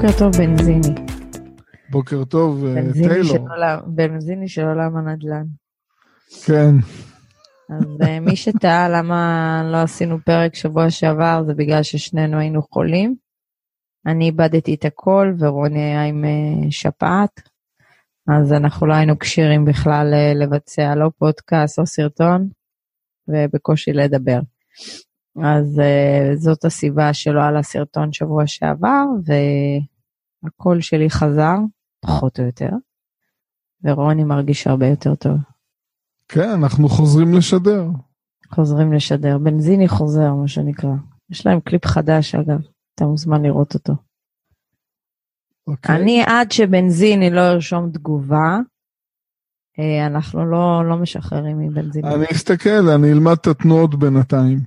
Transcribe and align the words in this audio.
בוקר 0.00 0.18
טוב 0.18 0.36
בנזיני. 0.36 0.94
בוקר 1.90 2.24
טוב 2.24 2.64
אה, 2.64 2.74
בנזיני 2.74 3.24
של 3.24 3.28
טיילור. 3.28 3.50
עולם, 3.50 3.78
בנזיני 3.86 4.48
של 4.48 4.64
עולם 4.64 4.96
הנדל"ן. 4.96 5.44
כן, 6.44 6.74
אז 7.70 7.84
אה, 8.02 8.20
מי 8.20 8.36
שטעה 8.36 8.88
למה 8.88 9.62
לא 9.72 9.76
עשינו 9.76 10.18
פרק 10.24 10.54
שבוע 10.54 10.90
שעבר 10.90 11.42
זה 11.46 11.54
בגלל 11.54 11.82
ששנינו 11.82 12.38
היינו 12.38 12.62
חולים. 12.62 13.14
אני 14.06 14.24
איבדתי 14.24 14.74
את 14.74 14.84
הכל 14.84 15.34
ורוני 15.38 15.82
היה 15.82 16.04
עם 16.04 16.24
אה, 16.24 16.70
שפעת. 16.70 17.40
אז 18.28 18.52
אנחנו 18.52 18.86
לא 18.86 18.94
היינו 18.94 19.18
כשירים 19.18 19.64
בכלל 19.64 20.14
לבצע 20.34 20.94
לא 20.94 21.10
פודקאסט 21.18 21.78
או 21.78 21.86
סרטון 21.86 22.48
ובקושי 23.28 23.92
לדבר. 23.92 24.40
אז 25.36 25.80
uh, 25.80 26.36
זאת 26.36 26.64
הסיבה 26.64 27.14
שלא 27.14 27.42
עלה 27.42 27.62
סרטון 27.62 28.12
שבוע 28.12 28.46
שעבר 28.46 29.04
והקול 30.42 30.80
שלי 30.80 31.10
חזר, 31.10 31.56
פחות 32.00 32.40
או 32.40 32.44
יותר, 32.44 32.70
ורוני 33.84 34.24
מרגיש 34.24 34.66
הרבה 34.66 34.86
יותר 34.86 35.14
טוב. 35.14 35.36
כן, 36.28 36.50
אנחנו 36.50 36.88
חוזרים 36.88 37.34
לשדר. 37.34 37.84
חוזרים 38.54 38.92
לשדר, 38.92 39.38
בנזיני 39.38 39.88
חוזר 39.88 40.34
מה 40.34 40.48
שנקרא. 40.48 40.90
יש 41.30 41.46
להם 41.46 41.60
קליפ 41.60 41.86
חדש 41.86 42.34
אגב, 42.34 42.60
אתה 42.94 43.04
מוזמן 43.04 43.42
לראות 43.42 43.74
אותו. 43.74 43.92
אוקיי. 45.66 45.96
אני 45.96 46.22
עד 46.26 46.52
שבנזיני 46.52 47.30
לא 47.30 47.40
ירשום 47.40 47.90
תגובה, 47.90 48.58
אה, 49.78 50.06
אנחנו 50.06 50.46
לא, 50.46 50.88
לא 50.88 50.96
משחררים 50.96 51.58
מבנזיני. 51.58 52.14
אני 52.14 52.26
אסתכל, 52.32 52.88
אני 52.94 53.12
אלמד 53.12 53.36
את 53.40 53.46
התנועות 53.46 53.94
בינתיים. 53.94 54.58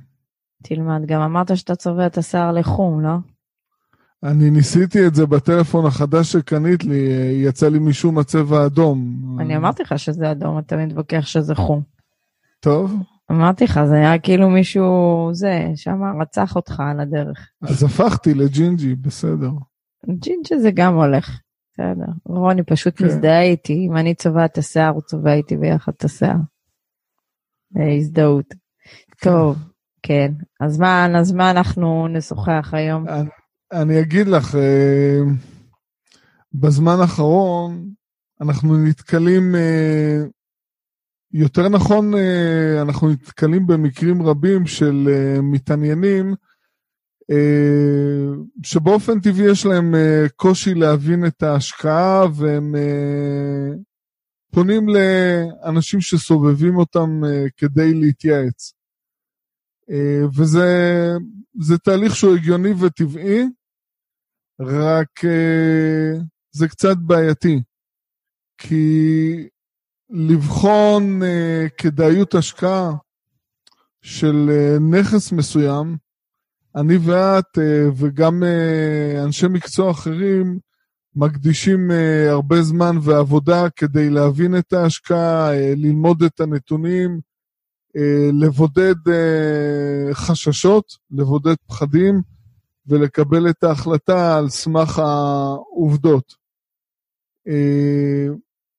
תלמד, 0.64 1.06
גם 1.06 1.22
אמרת 1.22 1.58
שאתה 1.58 1.76
צובע 1.76 2.06
את 2.06 2.18
השיער 2.18 2.52
לחום, 2.52 3.02
לא? 3.02 3.14
אני 4.24 4.50
ניסיתי 4.50 5.08
את 5.08 5.16
זה 5.16 5.26
בטלפון 5.26 5.86
החדש 5.86 6.32
שקנית 6.32 6.84
לי, 6.84 6.98
יצא 7.46 7.70
לי 7.70 7.80
משום 7.80 8.18
מה 8.18 8.34
צבע 8.34 8.66
אדום. 8.66 9.16
אני 9.40 9.58
אמרתי 9.58 9.84
לך 9.84 10.00
שזה 10.00 10.32
אדום, 10.32 10.60
אתה 10.60 10.78
מתווכח 10.78 11.26
שזה 11.26 11.56
חום. 11.56 11.82
טוב, 12.60 12.96
אמרתי 13.32 13.64
לך, 13.64 13.80
זה 13.86 13.96
היה 13.96 14.20
כאילו 14.20 14.50
מישהו, 14.50 15.30
זה, 15.34 15.68
שם 15.76 16.02
רצח 16.22 16.56
אותך 16.56 16.80
על 16.80 17.00
הדרך. 17.00 17.50
אז 17.62 17.84
הפכתי 17.84 18.34
לג'ינג'י, 18.34 18.96
בסדר. 18.96 19.52
ג'ינג'ה 20.10 20.60
זה 20.60 20.72
גם 20.74 20.96
הולך, 20.96 21.40
בסדר. 21.74 22.12
רוני 22.26 22.64
פשוט 22.64 22.98
כן. 22.98 23.06
מזדהה 23.06 23.42
איתי, 23.42 23.88
אם 23.90 23.98
אני 23.98 24.16
צובע 24.16 24.46
את 24.46 24.58
השיער, 24.58 24.90
הוא 24.90 25.02
צובע 25.02 25.34
איתי 25.34 25.58
ביחד 25.58 25.92
את 25.98 26.04
השיער. 26.04 26.36
אה, 27.78 27.96
הזדהות. 27.98 28.54
טוב, 29.22 29.58
כן. 30.04 30.32
אז 30.60 30.80
מה, 30.80 31.08
אז 31.20 31.32
מה 31.32 31.52
אנחנו 31.52 32.08
נשוחח 32.08 32.70
היום? 32.74 33.06
אני, 33.74 34.02
אגיד 34.02 34.28
לך, 34.28 34.56
אה, 34.56 35.20
בזמן 36.54 36.96
האחרון 37.02 37.90
אנחנו 38.42 38.78
נתקלים, 38.78 39.56
אה, 39.56 40.24
יותר 41.32 41.70
נכון, 41.70 42.16
אה, 42.16 42.82
אנחנו 42.82 43.10
נתקלים 43.10 43.68
במקרים 43.68 44.22
רבים 44.22 44.66
של 44.66 45.08
מתעניינים 45.44 46.36
שבאופן 48.64 49.20
טבעי 49.20 49.52
יש 49.52 49.66
להם 49.66 49.96
קושי 50.36 50.74
להבין 50.74 51.26
את 51.26 51.44
ההשקעה 51.44 52.26
והם 52.36 52.76
פונים 54.52 54.88
לאנשים 54.90 56.02
שסובבים 56.02 56.78
אותם 56.78 57.22
כדי 57.58 57.94
להתייעץ. 57.94 58.74
וזה 60.38 60.68
זה 61.60 61.78
תהליך 61.78 62.16
שהוא 62.16 62.36
הגיוני 62.36 62.74
וטבעי, 62.80 63.44
רק 64.66 65.26
אה, 65.26 66.20
זה 66.52 66.68
קצת 66.68 66.98
בעייתי. 66.98 67.62
כי 68.58 69.48
לבחון 70.10 71.24
אה, 71.24 71.68
כדאיות 71.78 72.36
השקעה 72.36 72.92
של 74.02 74.50
אה, 74.50 74.78
נכס 74.80 75.32
מסוים, 75.32 75.98
אני 76.76 76.98
ואת 76.98 77.58
וגם 77.96 78.44
אנשי 79.24 79.48
מקצוע 79.48 79.92
אחרים 79.92 80.60
מקדישים 81.16 81.92
הרבה 82.30 82.62
זמן 82.62 82.96
ועבודה 83.02 83.70
כדי 83.70 84.10
להבין 84.10 84.58
את 84.58 84.74
ההשקעה, 84.74 85.52
ללמוד 85.76 86.24
את 86.24 86.40
הנתונים, 86.40 87.20
לבודד 88.42 88.96
חששות, 90.14 90.86
לבודד 91.12 91.56
פחדים 91.68 92.22
ולקבל 92.88 93.50
את 93.50 93.64
ההחלטה 93.64 94.38
על 94.38 94.50
סמך 94.50 95.00
העובדות. 95.00 96.36
אה, 97.48 98.28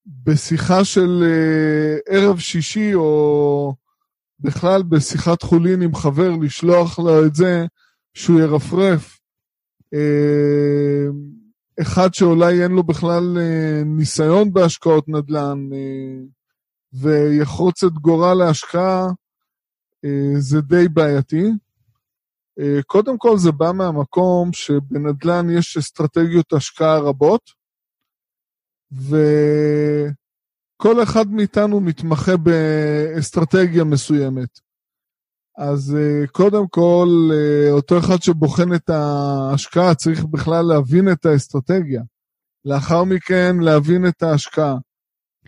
בשיחה 0.06 0.84
של 0.84 1.24
אה, 1.24 2.16
ערב 2.16 2.38
שישי 2.38 2.94
או 2.94 3.74
בכלל 4.40 4.82
בשיחת 4.82 5.42
חולין 5.42 5.82
עם 5.82 5.94
חבר, 5.94 6.30
לשלוח 6.42 6.98
לו 6.98 7.26
את 7.26 7.34
זה 7.34 7.66
שהוא 8.14 8.40
ירפרף. 8.40 9.20
אה, 9.94 11.06
אחד 11.80 12.14
שאולי 12.14 12.62
אין 12.62 12.72
לו 12.72 12.82
בכלל 12.82 13.38
ניסיון 13.84 14.52
בהשקעות 14.52 15.08
נדל"ן 15.08 15.68
ויחרוץ 16.92 17.84
את 17.84 17.92
גורל 17.92 18.42
ההשקעה, 18.42 19.08
זה 20.38 20.60
די 20.60 20.88
בעייתי. 20.88 21.50
אה, 22.60 22.82
קודם 22.86 23.18
כל 23.18 23.38
זה 23.38 23.52
בא 23.52 23.72
מהמקום 23.72 24.52
שבנדל"ן 24.52 25.50
יש 25.50 25.76
אסטרטגיות 25.76 26.52
השקעה 26.52 26.98
רבות, 26.98 27.40
וכל 28.92 30.12
אחד 31.02 31.30
מאיתנו 31.30 31.80
מתמחה 31.80 32.36
באסטרטגיה 32.36 33.84
מסוימת. 33.84 34.48
אז 35.58 35.96
אה, 35.96 36.26
קודם 36.26 36.68
כל, 36.68 37.08
אה, 37.32 37.70
אותו 37.70 37.98
אחד 37.98 38.22
שבוחן 38.22 38.74
את 38.74 38.90
ההשקעה 38.90 39.94
צריך 39.94 40.24
בכלל 40.24 40.64
להבין 40.64 41.12
את 41.12 41.26
האסטרטגיה. 41.26 42.02
לאחר 42.64 43.04
מכן 43.04 43.56
להבין 43.60 44.06
את 44.06 44.22
ההשקעה. 44.22 44.76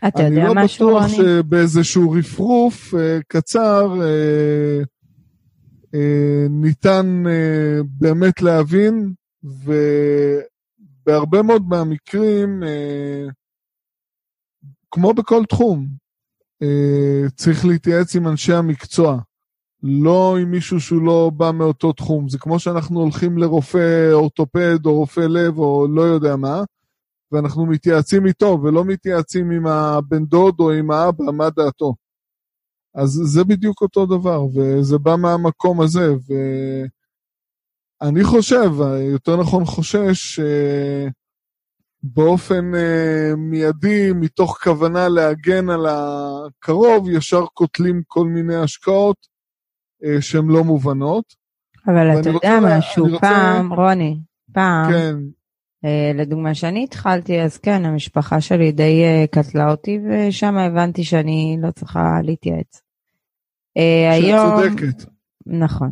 אתה 0.08 0.22
יודע 0.22 0.26
אני 0.26 0.36
לא 0.48 0.54
משהו, 0.54 0.88
בטוח 0.88 1.02
רוני? 1.02 1.16
שבאיזשהו 1.16 2.10
רפרוף 2.10 2.94
אה, 2.94 3.18
קצר 3.28 3.88
אה, 4.00 4.06
אה, 4.06 4.82
ניתן 6.50 7.24
אה, 7.26 7.80
באמת 7.84 8.42
להבין, 8.42 9.14
ובהרבה 11.04 11.42
מאוד 11.42 11.62
מהמקרים, 11.68 12.62
אה, 12.62 13.26
כמו 14.90 15.14
בכל 15.14 15.44
תחום, 15.44 15.86
אה, 16.62 17.22
צריך 17.36 17.64
להתייעץ 17.64 18.16
עם 18.16 18.28
אנשי 18.28 18.52
המקצוע, 18.52 19.18
לא 19.82 20.38
עם 20.38 20.50
מישהו 20.50 20.80
שהוא 20.80 21.02
לא 21.02 21.30
בא 21.36 21.50
מאותו 21.54 21.92
תחום. 21.92 22.28
זה 22.28 22.38
כמו 22.38 22.58
שאנחנו 22.58 23.00
הולכים 23.00 23.38
לרופא 23.38 24.12
אורתופד 24.12 24.86
או 24.86 24.94
רופא 24.94 25.20
לב 25.20 25.58
או 25.58 25.86
לא 25.94 26.02
יודע 26.02 26.36
מה, 26.36 26.62
ואנחנו 27.32 27.66
מתייעצים 27.66 28.26
איתו 28.26 28.58
ולא 28.62 28.84
מתייעצים 28.84 29.50
עם 29.50 29.66
הבן 29.66 30.24
דוד 30.24 30.54
או 30.60 30.72
עם 30.72 30.90
האבא, 30.90 31.24
מה 31.32 31.50
דעתו. 31.50 31.94
אז 32.96 33.08
זה 33.24 33.44
בדיוק 33.44 33.82
אותו 33.82 34.06
דבר, 34.06 34.44
וזה 34.44 34.98
בא 34.98 35.16
מהמקום 35.16 35.80
הזה, 35.80 36.12
ואני 38.02 38.24
חושב, 38.24 38.70
יותר 39.12 39.36
נכון 39.40 39.64
חושש, 39.64 40.40
שבאופן 42.04 42.74
אה, 42.74 43.36
מיידי, 43.36 44.12
מתוך 44.14 44.58
כוונה 44.62 45.08
להגן 45.08 45.70
על 45.70 45.86
הקרוב, 45.88 47.10
ישר 47.10 47.46
קוטלים 47.46 48.02
כל 48.06 48.26
מיני 48.26 48.56
השקעות 48.56 49.16
אה, 50.04 50.22
שהן 50.22 50.46
לא 50.48 50.64
מובנות. 50.64 51.34
אבל 51.86 52.20
אתה 52.20 52.30
יודע 52.30 52.58
משהו, 52.62 53.04
רוצה- 53.04 53.20
פעם, 53.20 53.72
רוני, 53.72 54.18
פעם, 54.52 54.92
כן, 54.92 55.16
אה, 55.84 56.12
לדוגמה, 56.14 56.52
כשאני 56.52 56.84
התחלתי, 56.84 57.40
אז 57.42 57.58
כן, 57.58 57.84
המשפחה 57.84 58.40
שלי 58.40 58.72
די 58.72 59.02
אה, 59.04 59.24
קטלה 59.30 59.70
אותי, 59.70 59.98
ושם 60.08 60.56
הבנתי 60.56 61.04
שאני 61.04 61.58
לא 61.62 61.70
צריכה 61.70 62.20
להתייעץ. 62.22 62.85
אה, 63.76 64.12
היום, 64.12 64.60
שאת 64.62 64.70
צודקת. 64.70 65.10
נכון. 65.46 65.90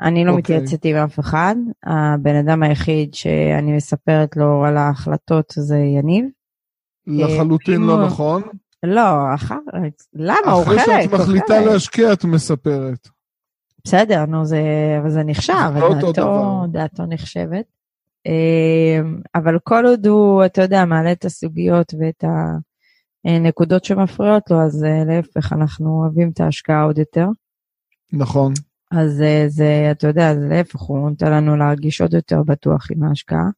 אני 0.00 0.24
לא 0.24 0.30
אוקיי. 0.32 0.56
מתייעצת 0.56 0.84
עם 0.84 0.96
אף 0.96 1.18
אחד, 1.20 1.54
הבן 1.86 2.34
אדם 2.36 2.62
היחיד 2.62 3.14
שאני 3.14 3.76
מספרת 3.76 4.36
לו 4.36 4.64
על 4.64 4.76
ההחלטות 4.76 5.52
זה 5.56 5.76
יניב. 5.78 6.24
לחלוטין 7.06 7.74
אם 7.74 7.86
לא 7.88 7.92
הוא- 7.92 8.06
נכון. 8.06 8.42
לא, 8.82 9.34
אחר, 9.34 9.58
למה? 10.14 10.50
הוא 10.52 10.62
אחרי 10.62 10.78
חלק, 10.78 11.02
שאת 11.02 11.12
הוא 11.12 11.20
מחליטה 11.20 11.46
חלק. 11.54 11.66
להשקיע, 11.66 12.12
את 12.12 12.24
מספרת. 12.24 13.08
בסדר, 13.84 14.24
נו, 14.24 14.44
זה, 14.44 14.62
אבל 15.02 15.10
זה 15.10 15.22
נחשב, 15.24 15.52
זה 15.74 15.80
לא 15.80 15.94
דעתו. 15.94 16.64
דעתו 16.72 17.06
נחשבת. 17.06 17.64
אמ, 18.26 19.20
אבל 19.34 19.58
כל 19.64 19.86
עוד 19.86 20.06
הוא, 20.06 20.44
אתה 20.44 20.62
יודע, 20.62 20.84
מעלה 20.84 21.12
את 21.12 21.24
הסוגיות 21.24 21.94
ואת 22.00 22.24
הנקודות 23.24 23.84
שמפריעות 23.84 24.50
לו, 24.50 24.62
אז 24.62 24.84
אה, 24.84 25.04
להפך, 25.04 25.52
אנחנו 25.52 26.00
אוהבים 26.00 26.30
את 26.30 26.40
ההשקעה 26.40 26.82
עוד 26.82 26.98
יותר. 26.98 27.26
נכון. 28.12 28.52
אז 28.90 29.22
אה, 29.22 29.44
זה, 29.48 29.88
אתה 29.90 30.06
יודע, 30.06 30.34
זה 30.34 30.48
להפך, 30.48 30.80
הוא 30.80 31.10
נותן 31.10 31.32
לנו 31.32 31.56
להרגיש 31.56 32.00
עוד 32.00 32.14
יותר 32.14 32.42
בטוח 32.42 32.86
עם 32.90 33.02
ההשקעה. 33.02 33.48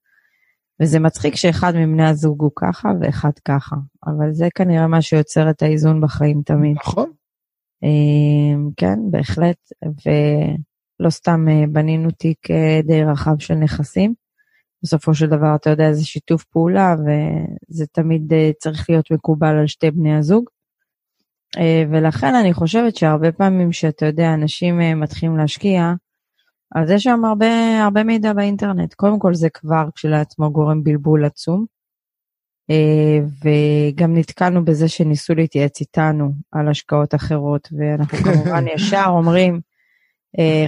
וזה 0.83 0.99
מצחיק 0.99 1.37
שאחד 1.37 1.73
מבני 1.77 2.09
הזוג 2.09 2.43
הוא 2.43 2.51
ככה 2.57 2.89
ואחד 3.01 3.31
ככה, 3.45 3.77
אבל 4.07 4.33
זה 4.33 4.49
כנראה 4.55 4.87
מה 4.87 5.03
שיוצר 5.03 5.51
את 5.51 5.63
האיזון 5.63 6.01
בחיים 6.01 6.43
תמיד. 6.43 6.77
נכון. 6.77 7.11
כן, 8.77 8.99
בהחלט, 9.11 9.57
ולא 9.83 11.11
סתם 11.11 11.49
אה, 11.49 11.65
בנינו 11.73 12.11
תיק 12.11 12.51
אה, 12.51 12.81
די 12.83 13.05
רחב 13.05 13.39
של 13.39 13.55
נכסים. 13.55 14.15
בסופו 14.83 15.15
של 15.15 15.27
דבר, 15.27 15.55
אתה 15.55 15.71
יודע, 15.71 15.93
זה 15.93 16.05
שיתוף 16.05 16.45
פעולה, 16.45 16.95
וזה 17.01 17.87
תמיד 17.87 18.33
אה, 18.33 18.51
צריך 18.59 18.91
להיות 18.91 19.11
מקובל 19.11 19.57
על 19.57 19.67
שתי 19.67 19.91
בני 19.91 20.17
הזוג. 20.17 20.45
ולכן 21.91 22.35
אני 22.35 22.53
חושבת 22.53 22.97
שהרבה 22.97 23.33
פעמים 23.33 23.73
שאתה 23.73 24.07
יודע, 24.07 24.35
אנשים 24.35 25.01
מתחילים 25.01 25.37
להשקיע, 25.37 25.93
אז 26.75 26.91
יש 26.91 27.03
שם 27.03 27.25
הרבה, 27.25 27.85
הרבה 27.85 28.05
מידע 28.05 28.33
באינטרנט. 28.33 28.95
קודם 28.95 29.19
כל 29.19 29.35
זה 29.35 29.51
כבר 29.51 29.89
כשלעצמו 29.95 30.53
גורם 30.53 30.85
בלבול 30.85 31.25
עצום. 31.25 31.67
אה, 32.71 33.19
וגם 33.45 34.17
נתקלנו 34.17 34.65
בזה 34.65 34.89
שניסו 34.89 35.35
להתייעץ 35.35 35.81
איתנו 35.81 36.33
על 36.53 36.69
השקעות 36.69 37.15
אחרות, 37.15 37.69
ואנחנו 37.79 38.19
כמובן 38.25 38.65
ישר 38.75 39.05
אומרים, 39.09 39.55
אה, 39.55 39.61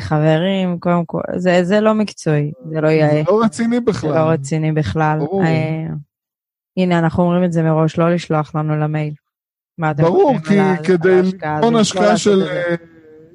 חברים, 0.00 0.78
קודם 0.78 1.04
כל, 1.06 1.20
זה, 1.36 1.64
זה 1.64 1.80
לא 1.80 1.94
מקצועי, 1.94 2.52
זה 2.70 2.80
לא 2.80 2.88
יאה. 2.88 3.08
זה 3.08 3.22
לא 3.28 3.42
רציני 3.44 3.80
בכלל. 3.80 4.10
זה 4.10 4.18
לא 4.18 4.30
רציני 4.30 4.72
בכלל. 4.72 5.18
ברור. 5.18 5.42
אה, 5.44 5.86
הנה, 6.76 6.98
אנחנו 6.98 7.22
אומרים 7.22 7.44
את 7.44 7.52
זה 7.52 7.62
מראש, 7.62 7.98
לא 7.98 8.14
לשלוח 8.14 8.54
לנו 8.54 8.76
למייל. 8.76 9.14
מה 9.78 9.90
אתם 9.90 10.02
ברור, 10.02 10.38
כי 10.38 10.58
על 10.58 10.76
כדי 10.76 11.22
לבחון? 11.22 11.76
השקעה 11.76 12.16
של. 12.16 12.42
אה, 12.42 12.74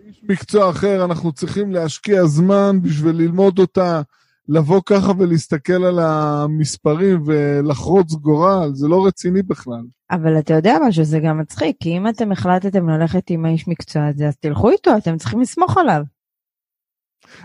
איש 0.07 0.21
מקצוע 0.29 0.69
אחר, 0.69 1.05
אנחנו 1.05 1.31
צריכים 1.31 1.71
להשקיע 1.71 2.25
זמן 2.25 2.79
בשביל 2.81 3.15
ללמוד 3.15 3.59
אותה, 3.59 4.01
לבוא 4.49 4.81
ככה 4.85 5.11
ולהסתכל 5.17 5.83
על 5.83 5.99
המספרים 5.99 7.23
ולחרוץ 7.25 8.13
גורל, 8.13 8.69
זה 8.73 8.87
לא 8.87 9.05
רציני 9.05 9.43
בכלל. 9.43 9.81
אבל 10.11 10.39
אתה 10.39 10.53
יודע 10.53 10.77
משהו, 10.87 11.03
זה 11.03 11.19
גם 11.19 11.37
מצחיק, 11.37 11.75
כי 11.79 11.97
אם 11.97 12.07
אתם 12.07 12.31
החלטתם 12.31 12.89
ללכת 12.89 13.29
עם 13.29 13.45
האיש 13.45 13.67
מקצוע 13.67 14.05
הזה, 14.05 14.27
אז 14.27 14.35
תלכו 14.35 14.69
איתו, 14.69 14.97
אתם 14.97 15.17
צריכים 15.17 15.41
לסמוך 15.41 15.77
עליו. 15.77 16.03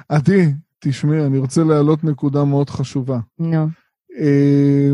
עדי, 0.08 0.52
תשמעי, 0.78 1.26
אני 1.26 1.38
רוצה 1.38 1.64
להעלות 1.64 2.04
נקודה 2.04 2.44
מאוד 2.44 2.70
חשובה. 2.70 3.18
נו, 3.38 3.66
אה, 4.18 4.90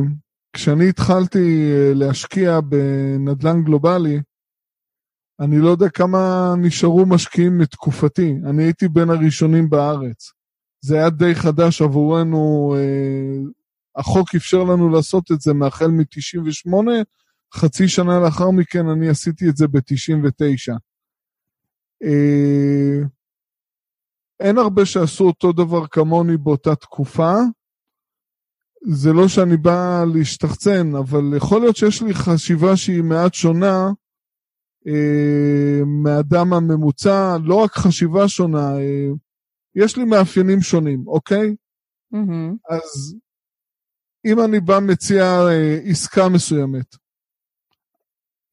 כשאני 0.52 0.88
התחלתי 0.88 1.72
אה, 1.72 1.94
להשקיע 1.94 2.60
בנדל"ן 2.60 3.62
גלובלי, 3.62 4.20
אני 5.40 5.58
לא 5.58 5.68
יודע 5.68 5.88
כמה 5.88 6.54
נשארו 6.58 7.06
משקיעים 7.06 7.58
מתקופתי. 7.58 8.34
אני 8.46 8.62
הייתי 8.62 8.88
בין 8.88 9.10
הראשונים 9.10 9.70
בארץ. 9.70 10.32
זה 10.80 10.96
היה 10.96 11.10
די 11.10 11.34
חדש 11.34 11.82
עבורנו, 11.82 12.74
אה, 12.78 13.50
החוק 13.96 14.34
אפשר 14.34 14.64
לנו 14.64 14.90
לעשות 14.90 15.32
את 15.32 15.40
זה 15.40 15.52
מהחל 15.52 15.86
מ-98, 15.86 16.74
חצי 17.54 17.88
שנה 17.88 18.20
לאחר 18.20 18.50
מכן 18.50 18.88
אני 18.88 19.08
עשיתי 19.08 19.48
את 19.48 19.56
זה 19.56 19.68
ב-99. 19.68 20.76
אה, 22.02 23.06
אין 24.40 24.58
הרבה 24.58 24.86
שעשו 24.86 25.24
אותו 25.24 25.52
דבר 25.52 25.86
כמוני 25.86 26.36
באותה 26.36 26.74
תקופה. 26.74 27.34
זה 28.86 29.12
לא 29.12 29.28
שאני 29.28 29.56
בא 29.56 30.04
להשתחצן, 30.14 30.94
אבל 30.94 31.36
יכול 31.36 31.60
להיות 31.60 31.76
שיש 31.76 32.02
לי 32.02 32.14
חשיבה 32.14 32.76
שהיא 32.76 33.02
מעט 33.02 33.34
שונה 33.34 33.90
אה, 34.86 35.84
מהאדם 35.86 36.52
הממוצע, 36.52 37.36
לא 37.44 37.54
רק 37.54 37.72
חשיבה 37.72 38.28
שונה, 38.28 38.78
אה, 38.78 39.08
יש 39.74 39.96
לי 39.96 40.04
מאפיינים 40.04 40.60
שונים, 40.60 41.04
אוקיי? 41.06 41.56
מהמם. 42.10 42.56
אז 42.70 43.16
אם 44.26 44.40
אני 44.44 44.60
בא 44.60 44.78
מציע 44.80 45.24
אה, 45.24 45.78
עסקה 45.84 46.28
מסוימת, 46.28 46.96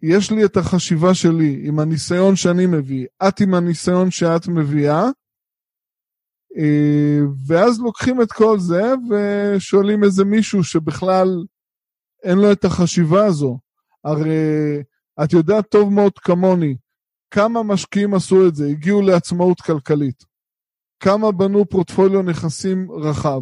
יש 0.04 0.32
לי 0.32 0.46
את 0.46 0.58
החשיבה 0.58 1.14
שלי 1.14 1.62
עם 1.68 1.80
הניסיון 1.80 2.36
שאני 2.36 2.66
מביא, 2.66 3.08
את 3.28 3.40
עם 3.42 3.54
הניסיון 3.54 4.12
שאת 4.12 4.48
מביאה, 4.48 5.04
אה, 5.04 5.10
ואז 7.48 7.80
לוקחים 7.80 8.22
את 8.22 8.32
כל 8.32 8.60
זה 8.60 8.94
ושואלים 9.10 10.04
איזה 10.04 10.26
מישהו 10.26 10.64
שבכלל 10.64 11.28
אין 12.24 12.38
לו 12.38 12.52
את 12.52 12.66
החשיבה 12.66 13.26
הזו. 13.26 13.60
הרי 14.04 14.84
את 15.24 15.34
יודעת 15.34 15.70
טוב 15.70 15.94
מאוד 15.94 16.20
כמוני, 16.20 16.76
כמה 17.32 17.64
משקיעים 17.64 18.14
עשו 18.14 18.48
את 18.48 18.56
זה, 18.56 18.68
הגיעו 18.68 19.02
לעצמאות 19.02 19.62
כלכלית. 19.62 20.24
כמה 21.00 21.32
בנו 21.32 21.66
פורטפוליו 21.70 22.22
נכסים 22.22 22.92
רחב. 22.92 23.42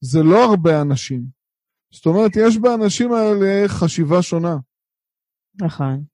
זה 0.00 0.22
לא 0.22 0.44
הרבה 0.44 0.82
אנשים. 0.82 1.24
זאת 1.92 2.06
אומרת, 2.06 2.30
יש 2.36 2.58
באנשים 2.58 3.12
האלה 3.12 3.68
חשיבה 3.68 4.22
שונה. 4.22 4.56
נכון. 5.60 6.04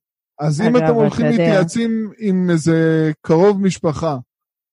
אז 0.40 0.60
אם 0.60 0.76
אתם 0.76 0.94
הולכים 0.94 1.26
להתייעצים 1.26 2.12
עם 2.18 2.50
איזה 2.50 3.10
קרוב 3.22 3.60
משפחה, 3.60 4.16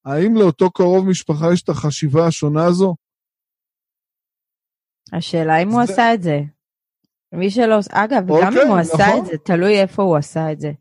האם 0.06 0.36
לאותו 0.36 0.72
קרוב 0.72 1.08
משפחה 1.10 1.54
יש 1.54 1.62
את 1.64 1.70
החשיבה 1.70 2.28
השונה 2.28 2.66
הזו? 2.66 2.96
השאלה 5.14 5.58
אם 5.62 5.70
הוא 5.70 5.86
זה- 5.86 5.94
עשה 5.94 6.14
את 6.14 6.22
זה. 6.24 6.40
מי 7.34 7.50
שלא, 7.50 7.76
אגב, 7.92 8.24
גם 8.28 8.30
אוקיי, 8.30 8.64
אם 8.64 8.68
הוא 8.68 8.78
עשה 8.78 8.94
נכון. 9.08 9.20
את 9.20 9.26
זה, 9.26 9.38
תלוי 9.38 9.82
איפה 9.82 10.04
הוא 10.04 10.18
עשה 10.18 10.52
את 10.52 10.60
זה. 10.60 10.72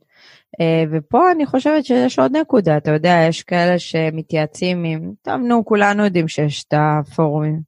אה, 0.60 0.84
ופה 0.92 1.32
אני 1.32 1.46
חושבת 1.46 1.84
שיש 1.84 2.18
עוד 2.18 2.36
נקודה, 2.36 2.76
אתה 2.76 2.90
יודע, 2.90 3.14
יש 3.28 3.42
כאלה 3.42 3.78
שמתייעצים 3.78 4.84
עם, 4.84 5.12
טוב 5.22 5.34
נו, 5.48 5.64
כולנו 5.64 6.04
יודעים 6.04 6.28
שיש 6.28 6.64
את 6.64 6.74
הפורומים. 6.76 7.60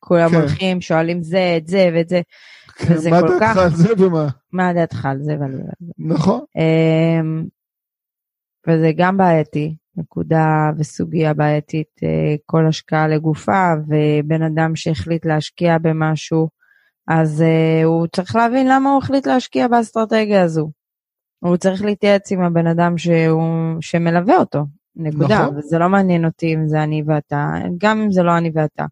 כולם 0.00 0.28
כן. 0.30 0.36
הולכים, 0.36 0.80
שואלים 0.80 1.22
זה, 1.22 1.54
את 1.56 1.66
זה 1.66 1.90
ואת 1.94 2.08
זה, 2.08 2.20
וזה 2.90 3.10
מה 3.10 3.20
כל 3.20 3.28
דעתך 3.28 3.44
כך- 3.44 3.56
על 3.56 3.70
זה 3.70 3.88
ומה? 3.98 4.26
מה 4.52 4.72
דעתך 4.74 5.06
על 5.06 5.18
זה 5.22 5.32
ועל 5.40 5.52
זה. 5.52 5.62
נכון, 5.98 6.40
אמ, 6.56 7.44
וזה 8.68 8.90
גם 8.96 9.16
בעייתי, 9.16 9.76
נקודה 9.96 10.70
וסוגיה 10.78 11.34
בעייתית, 11.34 12.00
אה, 12.02 12.34
כל 12.46 12.66
השקעה 12.66 13.08
לגופה, 13.08 13.72
ובן 13.88 14.42
אדם 14.42 14.76
שהחליט 14.76 15.26
להשקיע 15.26 15.78
במשהו, 15.78 16.48
אז 17.08 17.42
אה, 17.42 17.84
הוא 17.84 18.06
צריך 18.06 18.36
להבין 18.36 18.66
למה 18.70 18.90
הוא 18.90 18.98
החליט 18.98 19.26
להשקיע 19.26 19.68
באסטרטגיה 19.68 20.42
הזו. 20.42 20.70
הוא 21.38 21.56
צריך 21.56 21.84
להתייעץ 21.84 22.32
עם 22.32 22.40
הבן 22.40 22.66
אדם 22.66 22.98
שהוא, 22.98 23.76
שמלווה 23.80 24.36
אותו, 24.36 24.64
נקודה. 24.96 25.42
נכון. 25.42 25.56
וזה 25.56 25.78
לא 25.78 25.88
מעניין 25.88 26.24
אותי 26.24 26.54
אם 26.54 26.68
זה 26.68 26.82
אני 26.82 27.02
ואתה, 27.06 27.46
גם 27.78 28.00
אם 28.00 28.12
זה 28.12 28.22
לא 28.22 28.38
אני 28.38 28.50
ואתה. 28.54 28.84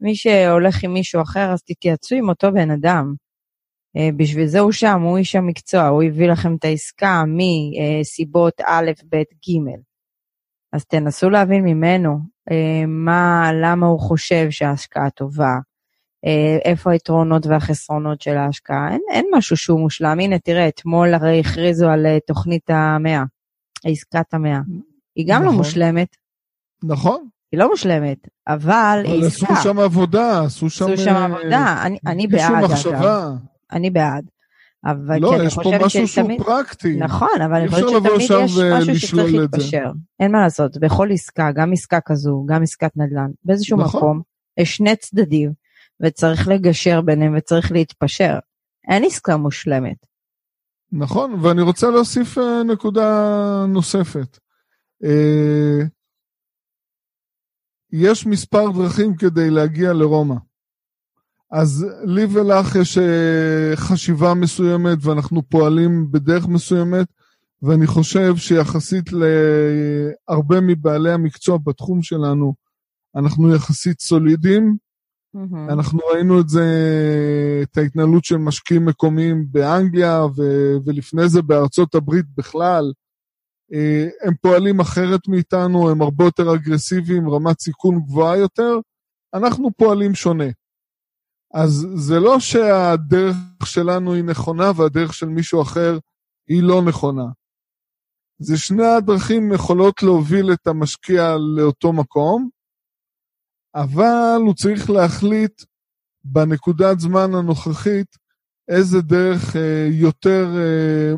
מי 0.00 0.14
שהולך 0.14 0.84
עם 0.84 0.92
מישהו 0.92 1.22
אחר, 1.22 1.52
אז 1.52 1.62
תתייעצו 1.62 2.14
עם 2.14 2.28
אותו 2.28 2.52
בן 2.52 2.70
אדם. 2.70 3.14
אה, 3.96 4.08
בשביל 4.16 4.46
זה 4.46 4.60
הוא 4.60 4.72
שם, 4.72 5.02
הוא 5.02 5.18
איש 5.18 5.36
המקצוע, 5.36 5.86
הוא 5.86 6.02
הביא 6.02 6.28
לכם 6.28 6.54
את 6.54 6.64
העסקה 6.64 7.22
מסיבות 7.26 8.60
א', 8.60 8.90
ב', 9.10 9.16
ג'. 9.16 9.93
אז 10.74 10.84
תנסו 10.84 11.30
להבין 11.30 11.64
ממנו 11.64 12.18
אה, 12.50 12.86
מה, 12.86 13.50
למה 13.62 13.86
הוא 13.86 14.00
חושב 14.00 14.50
שההשקעה 14.50 15.10
טובה, 15.10 15.54
אה, 16.26 16.58
איפה 16.64 16.92
היתרונות 16.92 17.46
והחסרונות 17.46 18.20
של 18.20 18.36
ההשקעה. 18.36 18.88
אין, 18.92 19.00
אין 19.10 19.26
משהו 19.34 19.56
שהוא 19.56 19.80
מושלם. 19.80 20.20
הנה, 20.20 20.38
תראה, 20.38 20.68
אתמול 20.68 21.14
הרי 21.14 21.40
הכריזו 21.40 21.88
על 21.88 22.06
אה, 22.06 22.18
תוכנית 22.26 22.70
המאה, 22.70 23.22
עסקת 23.84 24.34
המאה. 24.34 24.60
היא 25.16 25.24
גם 25.28 25.40
לא 25.40 25.46
נכון. 25.46 25.56
מושלמת, 25.56 26.16
נכון. 26.84 27.28
היא 27.52 27.60
לא 27.60 27.70
מושלמת, 27.70 28.28
אבל 28.48 29.02
היא 29.04 29.18
אבל 29.18 29.26
עסקה. 29.26 29.54
עשו 29.54 29.62
שם 29.62 29.78
עבודה, 29.78 30.44
עשו 30.44 30.70
שם... 30.70 30.92
עשו 30.92 31.02
שם 31.02 31.14
אה, 31.14 31.24
עבודה, 31.24 31.82
אני, 31.82 31.98
אני 32.06 32.26
בעד, 32.26 32.54
אגב. 32.58 32.72
מחשבה. 32.72 33.30
אני 33.72 33.90
בעד. 33.90 34.24
אבל 34.84 35.18
לא, 35.20 35.28
כי 35.28 35.36
אני 35.36 35.44
יש 35.44 35.54
פה 35.54 35.62
חושבת 35.62 35.80
משהו 35.80 35.90
שהוא 35.90 36.06
שתמיד... 36.06 36.42
פרקטי. 36.42 36.96
נכון, 36.96 37.42
אבל 37.44 37.54
אני 37.54 37.68
חושבת 37.68 37.88
שתמיד 37.88 38.20
יש 38.20 38.30
משהו 38.32 38.96
שצריך. 38.96 39.34
להתפשר. 39.34 39.90
אין 40.20 40.32
מה 40.32 40.42
לעשות, 40.42 40.76
בכל 40.76 41.08
עסקה, 41.12 41.52
גם 41.52 41.72
עסקה 41.72 42.00
כזו, 42.00 42.44
גם 42.48 42.62
עסקת 42.62 42.96
נדל"ן, 42.96 43.30
באיזשהו 43.44 43.78
נכון. 43.78 44.00
מקום, 44.00 44.22
יש 44.60 44.76
שני 44.76 44.96
צדדים, 44.96 45.52
וצריך 46.02 46.48
לגשר 46.48 47.00
ביניהם 47.00 47.34
וצריך 47.38 47.72
להתפשר. 47.72 48.38
אין 48.88 49.04
עסקה 49.04 49.36
מושלמת. 49.36 50.06
נכון, 50.92 51.34
ואני 51.42 51.62
רוצה 51.62 51.90
להוסיף 51.90 52.38
אה, 52.38 52.62
נקודה 52.64 53.10
נוספת. 53.68 54.38
אה, 55.04 55.86
יש 57.92 58.26
מספר 58.26 58.70
דרכים 58.70 59.16
כדי 59.16 59.50
להגיע 59.50 59.92
לרומא. 59.92 60.34
אז 61.54 61.86
לי 62.04 62.24
ולך 62.24 62.74
יש 62.74 62.98
אה, 62.98 63.76
חשיבה 63.76 64.34
מסוימת 64.34 64.98
ואנחנו 65.00 65.42
פועלים 65.48 66.10
בדרך 66.10 66.46
מסוימת, 66.46 67.06
ואני 67.62 67.86
חושב 67.86 68.36
שיחסית 68.36 69.04
להרבה 69.12 70.60
מבעלי 70.60 71.12
המקצוע 71.12 71.58
בתחום 71.64 72.02
שלנו, 72.02 72.54
אנחנו 73.16 73.54
יחסית 73.54 74.00
סולידיים. 74.00 74.76
אנחנו 75.68 76.00
ראינו 76.12 76.40
את 76.40 76.48
זה, 76.48 76.64
את 77.62 77.78
ההתנהלות 77.78 78.24
של 78.24 78.36
משקיעים 78.36 78.84
מקומיים 78.84 79.46
באנגליה 79.50 80.24
ו- 80.36 80.76
ולפני 80.84 81.28
זה 81.28 81.42
בארצות 81.42 81.94
הברית 81.94 82.26
בכלל. 82.36 82.92
אה, 83.74 84.06
הם 84.22 84.34
פועלים 84.40 84.80
אחרת 84.80 85.28
מאיתנו, 85.28 85.90
הם 85.90 86.02
הרבה 86.02 86.24
יותר 86.24 86.54
אגרסיביים, 86.54 87.30
רמת 87.30 87.60
סיכון 87.60 88.00
גבוהה 88.00 88.36
יותר, 88.36 88.78
אנחנו 89.34 89.70
פועלים 89.76 90.14
שונה. 90.14 90.63
אז 91.54 91.86
זה 91.94 92.20
לא 92.20 92.40
שהדרך 92.40 93.66
שלנו 93.66 94.14
היא 94.14 94.24
נכונה 94.24 94.70
והדרך 94.76 95.14
של 95.14 95.26
מישהו 95.26 95.62
אחר 95.62 95.98
היא 96.48 96.62
לא 96.62 96.82
נכונה. 96.88 97.26
זה 98.38 98.58
שני 98.58 98.86
הדרכים 98.86 99.52
יכולות 99.52 100.02
להוביל 100.02 100.52
את 100.52 100.66
המשקיע 100.66 101.36
לאותו 101.56 101.92
מקום, 101.92 102.48
אבל 103.74 104.40
הוא 104.46 104.54
צריך 104.54 104.90
להחליט 104.90 105.62
בנקודת 106.24 107.00
זמן 107.00 107.34
הנוכחית 107.34 108.16
איזה 108.68 109.00
דרך 109.00 109.56
אה, 109.56 109.88
יותר, 109.92 110.46
אה, 110.56 111.12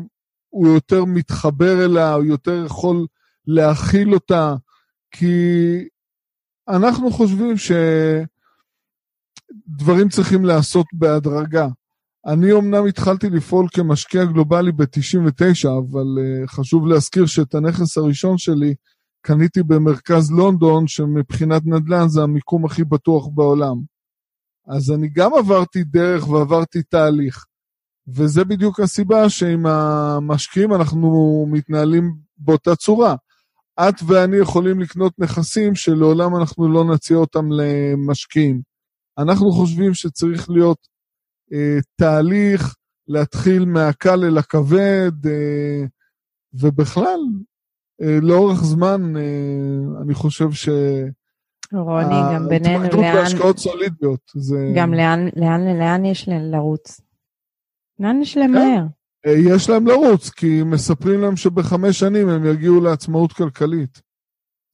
הוא 0.49 0.67
יותר 0.67 1.05
מתחבר 1.05 1.85
אליה, 1.85 2.13
הוא 2.13 2.25
יותר 2.25 2.63
יכול 2.65 3.07
להכיל 3.47 4.13
אותה, 4.13 4.55
כי 5.11 5.35
אנחנו 6.69 7.11
חושבים 7.11 7.57
שדברים 9.51 10.09
צריכים 10.09 10.45
להיעשות 10.45 10.85
בהדרגה. 10.93 11.67
אני 12.25 12.53
אמנם 12.53 12.85
התחלתי 12.85 13.29
לפעול 13.29 13.67
כמשקיע 13.71 14.25
גלובלי 14.25 14.71
ב-99, 14.71 15.67
אבל 15.67 16.05
uh, 16.17 16.47
חשוב 16.47 16.87
להזכיר 16.87 17.25
שאת 17.25 17.55
הנכס 17.55 17.97
הראשון 17.97 18.37
שלי 18.37 18.75
קניתי 19.21 19.63
במרכז 19.63 20.31
לונדון, 20.31 20.87
שמבחינת 20.87 21.61
נדל"ן 21.65 22.09
זה 22.09 22.23
המיקום 22.23 22.65
הכי 22.65 22.83
בטוח 22.83 23.27
בעולם. 23.33 23.75
אז 24.67 24.91
אני 24.91 25.09
גם 25.09 25.33
עברתי 25.33 25.83
דרך 25.83 26.29
ועברתי 26.29 26.83
תהליך. 26.83 27.45
וזה 28.07 28.43
בדיוק 28.45 28.79
הסיבה 28.79 29.29
שעם 29.29 29.65
המשקיעים 29.65 30.73
אנחנו 30.73 31.45
מתנהלים 31.51 32.15
באותה 32.37 32.75
צורה. 32.75 33.15
את 33.79 33.95
ואני 34.07 34.37
יכולים 34.37 34.79
לקנות 34.79 35.13
נכסים 35.19 35.75
שלעולם 35.75 36.35
אנחנו 36.35 36.73
לא 36.73 36.83
נציע 36.83 37.17
אותם 37.17 37.45
למשקיעים. 37.51 38.61
אנחנו 39.17 39.51
חושבים 39.51 39.93
שצריך 39.93 40.49
להיות 40.49 40.87
אה, 41.53 41.77
תהליך, 41.95 42.75
להתחיל 43.07 43.65
מהקל 43.65 44.23
אל 44.23 44.37
הכבד, 44.37 45.25
אה, 45.25 45.85
ובכלל, 46.53 47.19
אה, 48.01 48.19
לאורך 48.21 48.63
זמן, 48.63 49.17
אה, 49.17 50.01
אני 50.01 50.13
חושב 50.13 50.51
ש... 50.51 50.69
רוני, 51.73 52.35
גם 52.35 52.49
בינינו, 52.49 52.83
לאן... 52.83 53.15
בהשקעות 53.15 53.57
סולידיות. 53.57 54.31
זה... 54.35 54.73
גם 54.75 54.93
לאן, 54.93 55.27
לאן, 55.35 55.79
לאן 55.79 56.05
יש 56.05 56.29
לרוץ? 56.29 57.01
לאן 57.99 58.21
יש 58.21 58.37
להם 58.37 58.51
מהר? 58.51 58.85
כן. 59.23 59.29
אה, 59.29 59.55
יש 59.55 59.69
להם 59.69 59.87
לרוץ, 59.87 60.29
כי 60.29 60.63
מספרים 60.63 61.21
להם 61.21 61.35
שבחמש 61.35 61.99
שנים 61.99 62.29
הם 62.29 62.45
יגיעו 62.45 62.81
לעצמאות 62.81 63.33
כלכלית. 63.33 64.01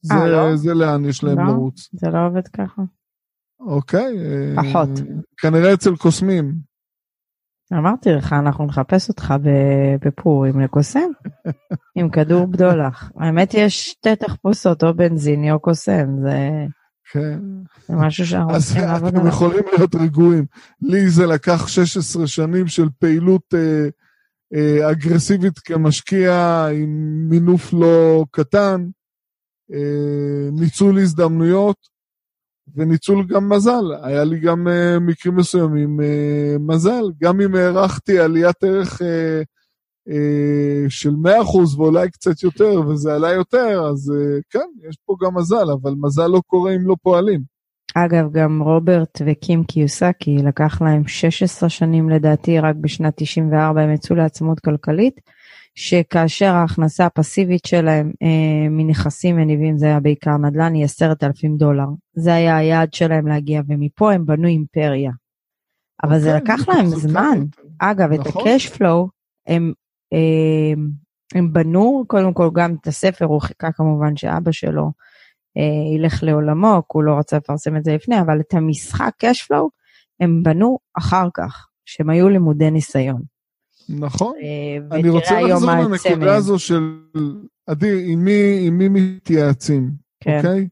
זה, 0.00 0.14
아, 0.14 0.26
לא? 0.26 0.56
זה 0.56 0.74
לאן 0.74 1.04
יש 1.04 1.24
להם 1.24 1.38
לא, 1.38 1.44
לרוץ. 1.44 1.88
זה 1.92 2.08
לא 2.08 2.26
עובד 2.26 2.48
ככה. 2.48 2.82
אוקיי. 3.66 4.14
פחות. 4.56 4.88
כנראה 5.36 5.74
אצל 5.74 5.96
קוסמים. 5.96 6.54
אמרתי 7.72 8.10
לך, 8.10 8.32
אנחנו 8.32 8.66
נחפש 8.66 9.08
אותך 9.08 9.34
בפורים 10.04 10.60
לקוסם, 10.60 11.10
עם 11.96 12.10
כדור 12.10 12.46
בדולח. 12.46 13.12
האמת 13.16 13.54
יש 13.54 13.90
שתי 13.90 14.16
תחפושות, 14.16 14.84
או 14.84 14.94
בנזיני 14.94 15.52
או 15.52 15.60
קוסם, 15.60 16.06
זה... 16.22 16.66
כן. 17.12 17.38
זה 17.88 17.94
משהו 17.94 18.26
שאנחנו 18.26 18.60
צריכים 18.60 18.82
לעבוד 18.82 19.14
עליו. 19.14 19.20
אז 19.20 19.26
אתם 19.26 19.28
יכולים 19.28 19.64
להיות 19.72 19.94
רגועים. 19.94 20.44
לי 20.82 21.08
זה 21.08 21.26
לקח 21.26 21.68
16 21.68 22.26
שנים 22.26 22.66
של 22.66 22.88
פעילות 22.98 23.54
אה, 23.54 23.88
אה, 24.54 24.90
אגרסיבית 24.90 25.58
כמשקיע, 25.58 26.66
עם 26.72 26.90
מינוף 27.28 27.72
לא 27.72 28.24
קטן, 28.30 28.86
אה, 29.72 30.50
ניצול 30.52 30.98
הזדמנויות. 30.98 31.93
וניצול 32.76 33.26
גם 33.26 33.48
מזל. 33.48 33.84
היה 34.02 34.24
לי 34.24 34.40
גם 34.40 34.66
uh, 34.66 35.00
מקרים 35.00 35.36
מסוימים 35.36 36.00
uh, 36.00 36.58
מזל, 36.60 37.04
גם 37.20 37.40
אם 37.40 37.54
הערכתי 37.54 38.18
עליית 38.18 38.64
ערך 38.64 39.00
uh, 39.00 39.04
uh, 40.08 40.88
של 40.88 41.10
100% 41.10 41.76
ואולי 41.76 42.10
קצת 42.10 42.42
יותר, 42.42 42.80
וזה 42.88 43.14
עלה 43.14 43.32
יותר, 43.32 43.82
אז 43.92 44.12
uh, 44.16 44.42
כן, 44.50 44.88
יש 44.88 44.96
פה 45.04 45.16
גם 45.24 45.36
מזל, 45.36 45.70
אבל 45.82 45.94
מזל 46.00 46.26
לא 46.26 46.40
קורה 46.46 46.74
אם 46.74 46.86
לא 46.86 46.96
פועלים. 47.02 47.54
אגב, 47.96 48.32
גם 48.32 48.62
רוברט 48.62 49.22
וקים 49.26 49.64
קיוסקי, 49.64 50.36
לקח 50.36 50.82
להם 50.82 51.08
16 51.08 51.68
שנים 51.68 52.10
לדעתי, 52.10 52.60
רק 52.60 52.76
בשנת 52.76 53.14
94 53.16 53.80
הם 53.80 53.94
יצאו 53.94 54.16
לעצמות 54.16 54.60
כלכלית. 54.60 55.20
שכאשר 55.74 56.54
ההכנסה 56.54 57.06
הפסיבית 57.06 57.64
שלהם 57.64 58.12
אה, 58.22 58.68
מנכסים 58.70 59.36
מניבים, 59.36 59.78
זה 59.78 59.86
היה 59.86 60.00
בעיקר 60.00 60.36
נדל"ן, 60.36 60.74
היא 60.74 60.84
עשרת 60.84 61.24
אלפים 61.24 61.56
דולר. 61.56 61.86
זה 62.14 62.34
היה 62.34 62.56
היעד 62.56 62.94
שלהם 62.94 63.26
להגיע, 63.26 63.62
ומפה 63.68 64.12
הם 64.12 64.26
בנו 64.26 64.48
אימפריה. 64.48 65.10
אבל 66.02 66.18
זה 66.18 66.36
אוקיי, 66.36 66.54
לקח 66.54 66.68
להם 66.68 66.86
זמן. 66.86 67.38
אגב, 67.78 68.12
את 68.12 68.20
נכון. 68.20 68.48
ה-cash 68.48 68.76
flow, 68.76 69.08
הם, 69.46 69.72
אה, 70.12 70.82
הם 71.34 71.52
בנו 71.52 72.04
קודם 72.06 72.32
כל 72.32 72.50
גם 72.54 72.74
את 72.80 72.86
הספר, 72.86 73.24
הוא 73.24 73.40
חיכה 73.40 73.72
כמובן 73.72 74.16
שאבא 74.16 74.52
שלו 74.52 74.92
אה, 75.56 75.96
ילך 75.96 76.22
לעולמו, 76.22 76.82
כי 76.82 76.92
הוא 76.92 77.04
לא 77.04 77.18
רצה 77.18 77.36
לפרסם 77.36 77.76
את 77.76 77.84
זה 77.84 77.94
לפני, 77.94 78.20
אבל 78.20 78.40
את 78.40 78.54
המשחק 78.54 79.10
cash 79.24 79.46
flow 79.46 79.68
הם 80.20 80.42
בנו 80.42 80.78
אחר 80.98 81.28
כך, 81.34 81.68
שהם 81.84 82.10
היו 82.10 82.28
לימודי 82.28 82.70
ניסיון. 82.70 83.33
נכון. 83.88 84.34
אה, 84.42 84.96
אני 84.98 85.08
רוצה 85.08 85.40
לחזור 85.40 85.70
לנקודה 85.70 86.36
הזו 86.36 86.58
של, 86.58 86.98
עדי, 87.66 88.12
עם 88.12 88.24
מי, 88.24 88.66
עם 88.66 88.78
מי 88.78 88.88
מתייעצים, 88.88 89.90
כן. 90.20 90.36
אוקיי? 90.36 90.68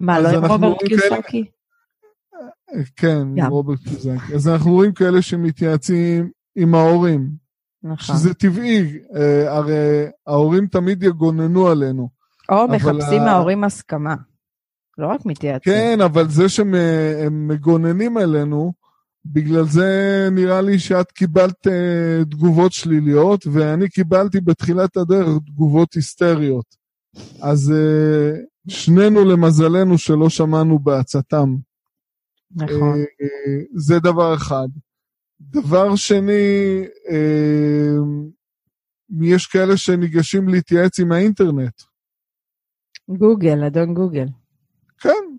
מה, 0.00 0.20
לא 0.20 0.28
עם 0.28 0.44
רוברט 0.44 0.82
קיוסקי? 0.84 1.44
כן, 2.96 3.18
עם 3.36 3.46
רוברט 3.46 3.78
קיוסקי. 3.84 4.34
אז 4.34 4.48
אנחנו 4.48 4.72
רואים 4.72 4.92
כאלה 4.92 5.22
שמתייעצים 5.22 6.30
עם 6.56 6.74
ההורים. 6.74 7.28
נכון. 7.82 8.16
שזה 8.16 8.34
טבעי, 8.34 8.98
אה, 9.16 9.56
הרי 9.56 10.06
ההורים 10.26 10.66
תמיד 10.66 11.02
יגוננו 11.02 11.68
עלינו. 11.68 12.08
או 12.48 12.68
מחפשים 12.68 13.22
מההורים 13.22 13.64
הסכמה. 13.64 14.14
לא 14.98 15.06
רק 15.06 15.26
מתייעצים. 15.26 15.72
כן, 15.72 16.00
אבל 16.00 16.28
זה 16.28 16.48
שהם 16.48 17.48
מגוננים 17.48 18.16
עלינו, 18.16 18.72
בגלל 19.24 19.64
זה 19.64 20.28
נראה 20.32 20.60
לי 20.60 20.78
שאת 20.78 21.12
קיבלת 21.12 21.66
uh, 21.66 22.24
תגובות 22.30 22.72
שליליות, 22.72 23.46
ואני 23.46 23.88
קיבלתי 23.88 24.40
בתחילת 24.40 24.96
הדרך 24.96 25.28
תגובות 25.46 25.94
היסטריות. 25.94 26.76
אז 27.42 27.72
uh, 27.72 28.72
שנינו 28.72 29.24
למזלנו 29.24 29.98
שלא 29.98 30.28
שמענו 30.28 30.78
בעצתם. 30.78 31.56
נכון. 32.56 32.94
Uh, 32.94 33.24
uh, 33.24 33.66
זה 33.74 33.98
דבר 33.98 34.34
אחד. 34.34 34.68
דבר 35.40 35.96
שני, 35.96 36.84
uh, 37.08 38.02
יש 39.20 39.46
כאלה 39.46 39.76
שניגשים 39.76 40.48
להתייעץ 40.48 41.00
עם 41.00 41.12
האינטרנט. 41.12 41.82
גוגל, 43.08 43.64
אדון 43.64 43.94
גוגל. 43.94 44.26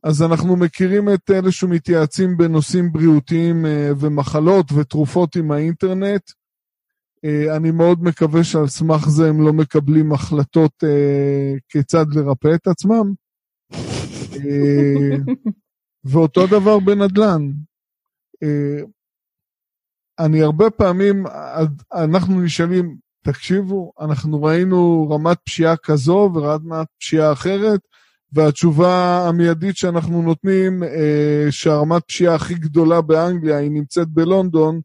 אז 0.04 0.22
אנחנו 0.22 0.56
מכירים 0.56 1.10
את 1.14 1.32
אלה 1.32 1.52
שמתייעצים 1.52 2.38
בנושאים 2.38 2.92
בריאותיים 2.92 3.66
אה, 3.66 3.92
ומחלות 4.00 4.72
ותרופות 4.72 5.36
עם 5.36 5.52
האינטרנט. 5.52 6.22
אה, 7.26 7.56
אני 7.56 7.72
מאוד 7.72 8.04
מקווה 8.04 8.44
שעל 8.44 8.68
סמך 8.68 9.10
זה 9.10 9.30
הם 9.30 9.42
לא 9.42 9.54
מקבלים 9.54 10.14
החלטות 10.14 10.84
אה, 10.84 11.54
כיצד 11.70 12.06
לרפא 12.14 12.56
את 12.56 12.68
עצמם. 12.68 13.14
ואותו 16.04 16.48
דבר 16.48 16.80
בנדל"ן. 16.80 17.42
אני 20.20 20.42
הרבה 20.42 20.70
פעמים, 20.70 21.24
אנחנו 21.94 22.42
נשאלים, 22.42 22.96
תקשיבו, 23.24 23.92
אנחנו 24.00 24.44
ראינו 24.44 25.10
רמת 25.10 25.38
פשיעה 25.44 25.78
כזו 25.78 26.32
ורמת 26.34 26.88
פשיעה 27.00 27.34
אחרת, 27.34 27.80
והתשובה 28.32 29.26
המיידית 29.28 29.78
שאנחנו 29.78 30.22
נותנים, 30.22 30.84
אה, 30.84 31.48
שהרמת 31.50 32.04
פשיעה 32.04 32.36
הכי 32.36 32.56
גדולה 32.56 33.02
באנגליה 33.02 33.58
היא 33.58 33.72
נמצאת 33.72 34.08
בלונדון, 34.08 34.82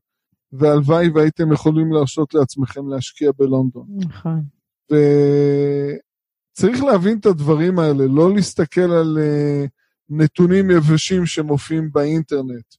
והלוואי 0.52 1.08
והייתם 1.08 1.52
יכולים 1.52 1.92
להרשות 1.92 2.34
לעצמכם 2.34 2.88
להשקיע 2.88 3.30
בלונדון. 3.38 3.86
נכון. 3.98 4.42
וצריך 4.90 6.82
להבין 6.82 7.18
את 7.18 7.26
הדברים 7.26 7.78
האלה, 7.78 8.06
לא 8.06 8.34
להסתכל 8.34 8.90
על 8.92 9.18
אה, 9.20 9.64
נתונים 10.08 10.70
יבשים 10.70 11.26
שמופיעים 11.26 11.92
באינטרנט. 11.92 12.74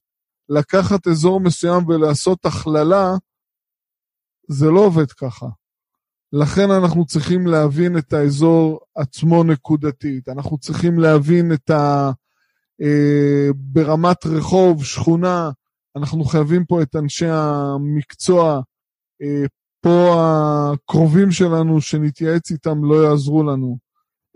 לקחת 0.48 1.06
אזור 1.06 1.40
מסוים 1.40 1.88
ולעשות 1.88 2.46
הכללה, 2.46 3.14
זה 4.48 4.66
לא 4.66 4.80
עובד 4.80 5.12
ככה. 5.12 5.46
לכן 6.32 6.70
אנחנו 6.70 7.06
צריכים 7.06 7.46
להבין 7.46 7.98
את 7.98 8.12
האזור 8.12 8.80
עצמו 8.96 9.44
נקודתית. 9.44 10.28
אנחנו 10.28 10.58
צריכים 10.58 10.98
להבין 10.98 11.52
את 11.52 11.70
ה... 11.70 12.10
אה, 12.82 13.48
ברמת 13.54 14.26
רחוב, 14.26 14.84
שכונה, 14.84 15.50
אנחנו 15.96 16.24
חייבים 16.24 16.64
פה 16.64 16.82
את 16.82 16.96
אנשי 16.96 17.26
המקצוע. 17.28 18.60
אה, 19.22 19.46
פה 19.80 20.14
הקרובים 20.72 21.30
שלנו 21.30 21.80
שנתייעץ 21.80 22.50
איתם 22.50 22.84
לא 22.84 23.04
יעזרו 23.04 23.42
לנו. 23.42 23.78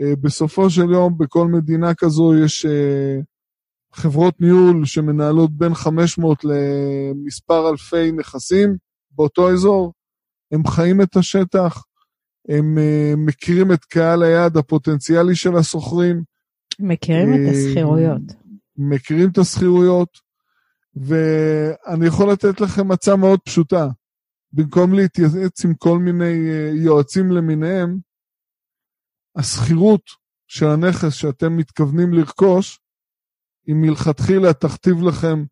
אה, 0.01 0.13
בסופו 0.21 0.71
של 0.71 0.91
יום, 0.91 1.19
בכל 1.19 1.49
מדינה 1.49 1.95
כזו 1.95 2.35
יש 2.45 2.67
אה, 2.67 3.21
חברות 3.93 4.41
ניהול 4.41 4.85
שמנהלות 4.85 5.51
בין 5.51 5.75
500 5.75 6.45
למספר 6.45 7.71
אלפי 7.71 8.13
נכסים 8.13 8.77
באותו 9.11 9.53
אזור. 9.53 9.93
הם 10.53 10.67
חיים 10.67 11.03
את 11.03 11.17
השטח, 11.17 11.85
הם 12.49 12.79
אה, 12.79 13.13
מכירים 13.17 13.73
את 13.73 13.85
קהל 13.85 14.23
היעד 14.23 14.57
הפוטנציאלי 14.57 15.35
של 15.35 15.57
הסוחרים. 15.57 16.23
מכירים 16.79 17.35
את 17.35 17.53
השכירויות. 17.53 18.23
מכירים 18.77 19.31
את 19.31 19.39
השכירויות, 19.39 20.19
ואני 20.95 22.07
יכול 22.07 22.33
לתת 22.33 22.61
לכם 22.61 22.91
הצעה 22.91 23.17
מאוד 23.17 23.41
פשוטה. 23.41 23.89
במקום 24.53 24.95
להתייעץ 24.95 25.65
עם 25.65 25.75
כל 25.75 25.99
מיני 25.99 26.35
יועצים 26.75 27.33
למיניהם, 27.33 27.99
השכירות 29.37 30.03
של 30.49 30.67
הנכס 30.67 31.13
שאתם 31.13 31.57
מתכוונים 31.57 32.15
לרכוש, 32.15 32.81
היא 33.67 33.75
מלכתחילה 33.75 34.53
תכתיב 34.53 35.03
לכם 35.03 35.45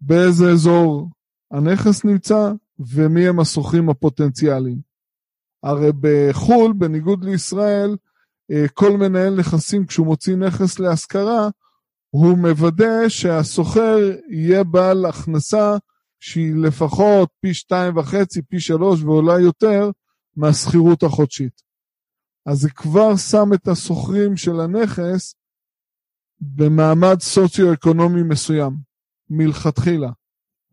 באיזה 0.00 0.50
אזור 0.52 1.10
הנכס 1.50 2.04
נמצא 2.04 2.52
ומי 2.78 3.28
הם 3.28 3.40
השוכרים 3.40 3.88
הפוטנציאליים. 3.88 4.78
הרי 5.62 5.90
בחו"ל, 6.00 6.72
בניגוד 6.72 7.24
לישראל, 7.24 7.96
אה, 8.50 8.68
כל 8.74 8.96
מנהל 8.96 9.34
נכסים, 9.34 9.86
כשהוא 9.86 10.06
מוציא 10.06 10.36
נכס 10.36 10.78
להשכרה, 10.78 11.48
הוא 12.10 12.38
מוודא 12.38 13.08
שהשוכר 13.08 13.96
יהיה 14.28 14.64
בעל 14.64 15.06
הכנסה 15.06 15.76
שהיא 16.20 16.54
לפחות 16.56 17.28
פי 17.40 17.54
שתיים 17.54 17.96
וחצי, 17.96 18.42
פי 18.42 18.60
שלוש 18.60 19.02
ואולי 19.02 19.40
יותר 19.40 19.90
מהשכירות 20.36 21.02
החודשית. 21.02 21.62
אז 22.46 22.58
זה 22.58 22.70
כבר 22.70 23.16
שם 23.16 23.54
את 23.54 23.68
השוכרים 23.68 24.36
של 24.36 24.60
הנכס 24.60 25.34
במעמד 26.40 27.20
סוציו-אקונומי 27.20 28.22
מסוים, 28.22 28.76
מלכתחילה. 29.30 30.10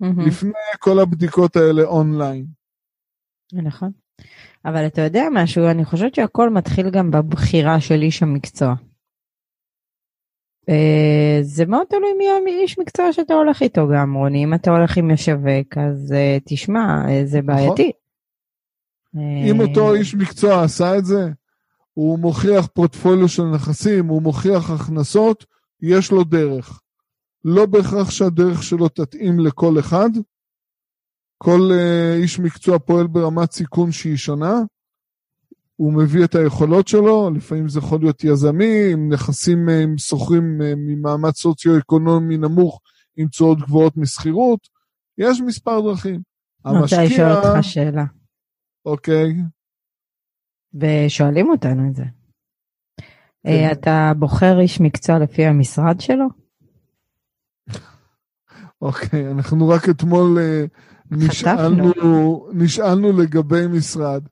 Mm-hmm. 0.02 0.28
לפני 0.28 0.52
כל 0.80 1.00
הבדיקות 1.00 1.56
האלה 1.56 1.84
אונליין. 1.84 2.46
נכון. 3.54 3.92
אבל 4.66 4.88
אתה 4.88 5.02
יודע 5.02 5.24
משהו, 5.34 5.68
אני 5.68 5.86
חושבת 5.86 6.16
שהכל 6.16 6.50
מתחיל 6.50 6.90
גם 6.90 7.12
בבחירה 7.12 7.82
של 7.82 8.02
איש 8.02 8.24
המקצוע. 8.24 8.76
אה, 10.70 11.40
זה 11.42 11.66
מאוד 11.66 11.88
תלוי 11.90 12.14
מי 12.46 12.52
איש 12.62 12.80
מקצוע 12.80 13.14
שאתה 13.14 13.34
הולך 13.34 13.62
איתו 13.62 13.88
גם, 13.94 14.14
רוני. 14.14 14.44
אם 14.44 14.54
אתה 14.54 14.72
הולך 14.72 14.98
עם 14.98 15.14
משווק, 15.14 15.78
אז 15.78 16.14
אה, 16.14 16.38
תשמע, 16.46 17.06
אה, 17.10 17.22
זה 17.26 17.42
נכון. 17.42 17.56
בעייתי. 17.56 17.92
אם 19.50 19.60
אותו 19.60 19.94
איש 19.94 20.16
מקצוע 20.16 20.64
עשה 20.64 20.98
את 20.98 21.06
זה, 21.06 21.30
הוא 21.94 22.20
מוכיח 22.20 22.68
פורטפוליו 22.68 23.28
של 23.28 23.44
נכסים, 23.44 24.08
הוא 24.08 24.22
מוכיח 24.22 24.70
הכנסות, 24.70 25.46
יש 25.82 26.12
לו 26.12 26.24
דרך. 26.24 26.81
לא 27.46 27.66
בהכרח 27.66 28.10
שהדרך 28.10 28.64
שלו 28.64 28.90
תתאים 28.90 29.40
לכל 29.40 29.80
אחד. 29.80 30.10
כל 31.38 31.60
uh, 31.72 32.22
איש 32.22 32.40
מקצוע 32.40 32.80
פועל 32.80 33.08
ברמת 33.08 33.52
סיכון 33.52 33.92
שהיא 33.92 34.18
שונה. 34.18 34.54
הוא 35.76 35.94
מביא 35.94 36.24
את 36.24 36.36
היכולות 36.36 36.88
שלו, 36.88 37.30
לפעמים 37.36 37.70
זה 37.70 37.80
יכול 37.80 38.00
להיות 38.00 38.24
יזמי, 38.24 38.92
עם 38.92 39.14
נכסים 39.14 39.70
אה, 39.70 39.84
עם 39.84 39.98
שוכרים 39.98 40.62
uh, 40.62 40.66
ממעמד 40.78 41.32
סוציו-אקונומי 41.32 42.38
נמוך 42.38 42.82
עם 43.18 43.28
תשואות 43.28 43.58
גבוהות 43.60 43.98
משכירות. 43.98 44.60
יש 45.18 45.42
מספר 45.42 45.82
דרכים. 45.82 46.22
המשקיע... 46.66 46.98
אני 46.98 47.08
רוצה 47.08 47.22
לשאול 47.24 47.32
אותך 47.32 47.64
שאלה. 47.64 48.06
אוקיי. 48.86 49.34
ושואלים 50.74 51.50
אותנו 51.50 51.90
את 51.90 51.96
זה. 51.96 52.04
כן. 52.04 53.50
אה, 53.50 53.72
אתה 53.72 54.12
בוחר 54.20 54.60
איש 54.60 54.82
מקצוע 54.82 55.20
לפי 55.20 55.46
המשרד 55.46 56.02
שלו? 56.02 56.41
אוקיי, 58.82 59.32
אנחנו 59.32 59.70
רק 59.70 59.90
אתמול 59.90 60.38
אה, 60.40 60.66
נשאלנו, 61.12 61.92
נשאלנו 62.54 63.12
לגבי 63.12 63.68
משרד. 63.68 64.24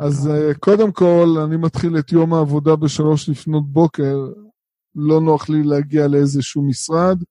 אז 0.00 0.30
uh, 0.30 0.58
קודם 0.58 0.92
כל, 0.92 1.36
אני 1.44 1.56
מתחיל 1.56 1.98
את 1.98 2.12
יום 2.12 2.34
העבודה 2.34 2.76
בשלוש 2.76 3.28
לפנות 3.28 3.72
בוקר. 3.72 4.16
לא 4.94 5.20
נוח 5.20 5.48
לי 5.48 5.62
להגיע 5.62 6.08
לאיזשהו 6.08 6.62
משרד. 6.62 7.22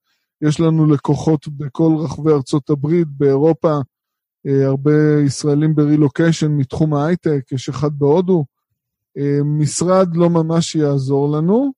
יש 0.42 0.60
לנו 0.60 0.86
לקוחות 0.86 1.48
בכל 1.48 1.92
רחבי 1.98 2.32
ארצות 2.32 2.70
הברית, 2.70 3.08
באירופה, 3.08 3.78
uh, 3.78 4.50
הרבה 4.64 5.20
ישראלים 5.24 5.74
ברילוקיישן 5.74 6.50
מתחום 6.52 6.94
ההייטק, 6.94 7.52
יש 7.52 7.68
אחד 7.68 7.90
בהודו. 7.98 8.44
אה, 9.18 9.38
משרד 9.44 10.16
לא 10.16 10.30
ממש 10.30 10.74
יעזור 10.74 11.36
לנו. 11.36 11.72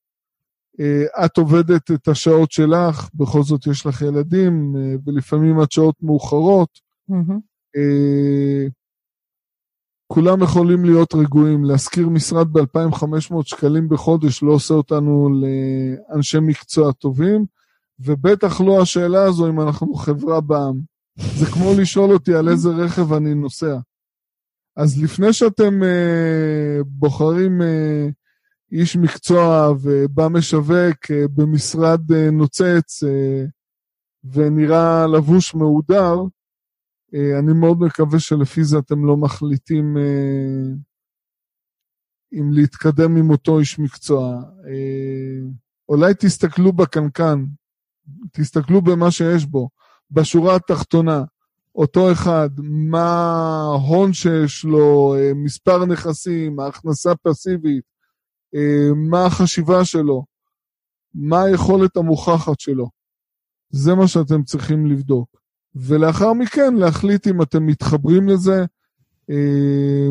אה, 0.80 1.24
את 1.24 1.37
עובדת 1.37 1.90
את 1.90 2.08
השעות 2.08 2.52
שלך, 2.52 3.08
בכל 3.14 3.42
זאת 3.42 3.66
יש 3.66 3.87
לך 3.87 4.02
ילדים, 4.02 4.76
אה, 4.76 4.94
ולפעמים 5.06 5.61
עד 5.61 5.72
שעות 5.72 5.94
מאוחרות. 6.02 6.68
Mm-hmm. 7.11 7.40
כולם 10.12 10.42
יכולים 10.42 10.85
להיות 10.85 11.14
רגועים. 11.14 11.64
להשכיר 11.64 12.08
משרד 12.08 12.52
ב-2,500 12.52 13.35
שקלים 13.44 13.88
בחודש 13.88 14.42
לא 14.42 14.52
עושה 14.52 14.74
אותנו 14.74 15.28
לאנשי 15.40 16.38
מקצוע 16.40 16.92
טובים, 16.92 17.46
ובטח 17.98 18.61
לא 18.61 18.82
השאלה 18.82 19.22
הזו 19.24 19.48
אם 19.48 19.61
אנחנו 19.61 19.94
חברה 19.94 20.40
בעם. 20.40 20.80
זה 21.14 21.46
כמו 21.46 21.70
לשאול 21.80 22.12
אותי 22.12 22.35
על 22.35 22.48
איזה 22.48 22.68
רכב 22.68 23.12
אני 23.12 23.35
נוסע. 23.35 23.76
אז 24.76 25.02
לפני 25.02 25.32
שאתם 25.32 25.82
אה, 25.82 26.78
בוחרים 26.87 27.62
אה, 27.62 28.08
איש 28.72 28.96
מקצוע 28.96 29.72
ובא 29.82 30.28
משווק 30.28 31.11
אה, 31.11 31.28
במשרד 31.35 32.12
אה, 32.12 32.30
נוצץ 32.30 33.02
אה, 33.04 33.44
ונראה 34.24 35.06
לבוש 35.06 35.54
מהודר, 35.54 36.16
אני 37.38 37.52
מאוד 37.61 37.80
מקווה 37.80 38.18
שלפי 38.18 38.64
זה 38.64 38.78
אתם 38.78 39.06
לא 39.06 39.16
מחליטים 39.16 39.96
אם 42.32 42.52
להתקדם 42.52 43.16
עם 43.16 43.30
אותו 43.30 43.58
איש 43.58 43.78
מקצוע. 43.78 44.42
אולי 45.88 46.14
תסתכלו 46.14 46.72
בקנקן, 46.72 47.44
תסתכלו 48.32 48.82
במה 48.82 49.11
שיש 49.11 49.44
בו, 49.46 49.68
בשורה 50.11 50.56
התחתונה. 50.56 51.24
אותו 51.74 52.12
אחד, 52.12 52.50
מה 52.62 53.11
ההון 53.72 54.12
שיש 54.12 54.64
לו, 54.64 55.14
מספר 55.35 55.85
נכסים, 55.87 56.61
ההכנסה 56.61 57.11
פסיבית, 57.22 57.91
מה 59.10 59.26
החשיבה 59.26 59.84
שלו, 59.84 60.24
מה 61.14 61.42
היכולת 61.42 61.96
המוכחת 61.96 62.60
שלו. 62.60 62.88
זה 63.70 63.94
מה 63.94 64.08
שאתם 64.08 64.42
צריכים 64.42 64.86
לבדוק. 64.86 65.42
ולאחר 65.74 66.32
מכן 66.32 66.74
להחליט 66.74 67.26
אם 67.26 67.42
אתם 67.42 67.66
מתחברים 67.66 68.28
לזה, 68.28 68.64
אה, 69.30 70.08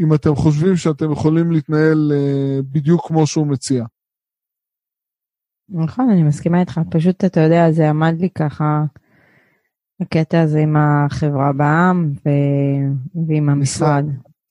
אם 0.00 0.14
אתם 0.14 0.34
חושבים 0.34 0.76
שאתם 0.76 1.12
יכולים 1.12 1.50
להתנהל 1.52 2.12
בדיוק 2.72 3.08
כמו 3.08 3.26
שהוא 3.26 3.46
מציע. 3.46 3.84
נכון, 5.68 6.10
אני 6.10 6.22
מסכימה 6.22 6.60
איתך, 6.60 6.80
פשוט 6.90 7.24
אתה 7.24 7.40
יודע, 7.40 7.72
זה 7.72 7.90
עמד 7.90 8.14
לי 8.20 8.30
ככה 8.30 8.84
הקטע 10.00 10.40
הזה 10.40 10.58
עם 10.58 10.76
החברה 10.76 11.52
בע"מ 11.52 12.12
ו... 12.12 12.28
ועם 13.28 13.48
המשרד. 13.48 14.04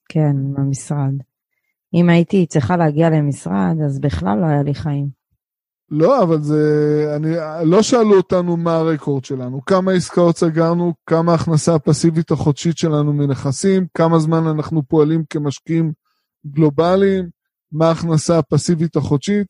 כן, 0.08 0.36
עם 0.36 0.54
המשרד. 0.56 1.14
אם 1.94 2.08
הייתי 2.08 2.46
צריכה 2.46 2.76
להגיע 2.76 3.10
למשרד, 3.10 3.76
אז 3.84 4.00
בכלל 4.00 4.38
לא 4.38 4.46
היה 4.46 4.62
לי 4.62 4.74
חיים. 4.74 5.20
לא, 5.90 6.22
אבל 6.22 6.42
זה... 6.42 7.12
אני... 7.16 7.28
לא 7.64 7.82
שאלו 7.82 8.16
אותנו 8.16 8.56
מה 8.56 8.74
הרקורד 8.74 9.24
שלנו, 9.24 9.64
כמה 9.64 9.92
עסקאות 9.92 10.36
סגרנו, 10.36 10.94
כמה 11.06 11.32
ההכנסה 11.32 11.74
הפסיבית 11.74 12.30
החודשית 12.30 12.78
שלנו 12.78 13.12
מנכסים, 13.12 13.86
כמה 13.94 14.18
זמן 14.18 14.46
אנחנו 14.46 14.82
פועלים 14.82 15.24
כמשקיעים 15.30 15.92
גלובליים, 16.46 17.28
מה 17.72 17.88
ההכנסה 17.88 18.38
הפסיבית 18.38 18.96
החודשית. 18.96 19.46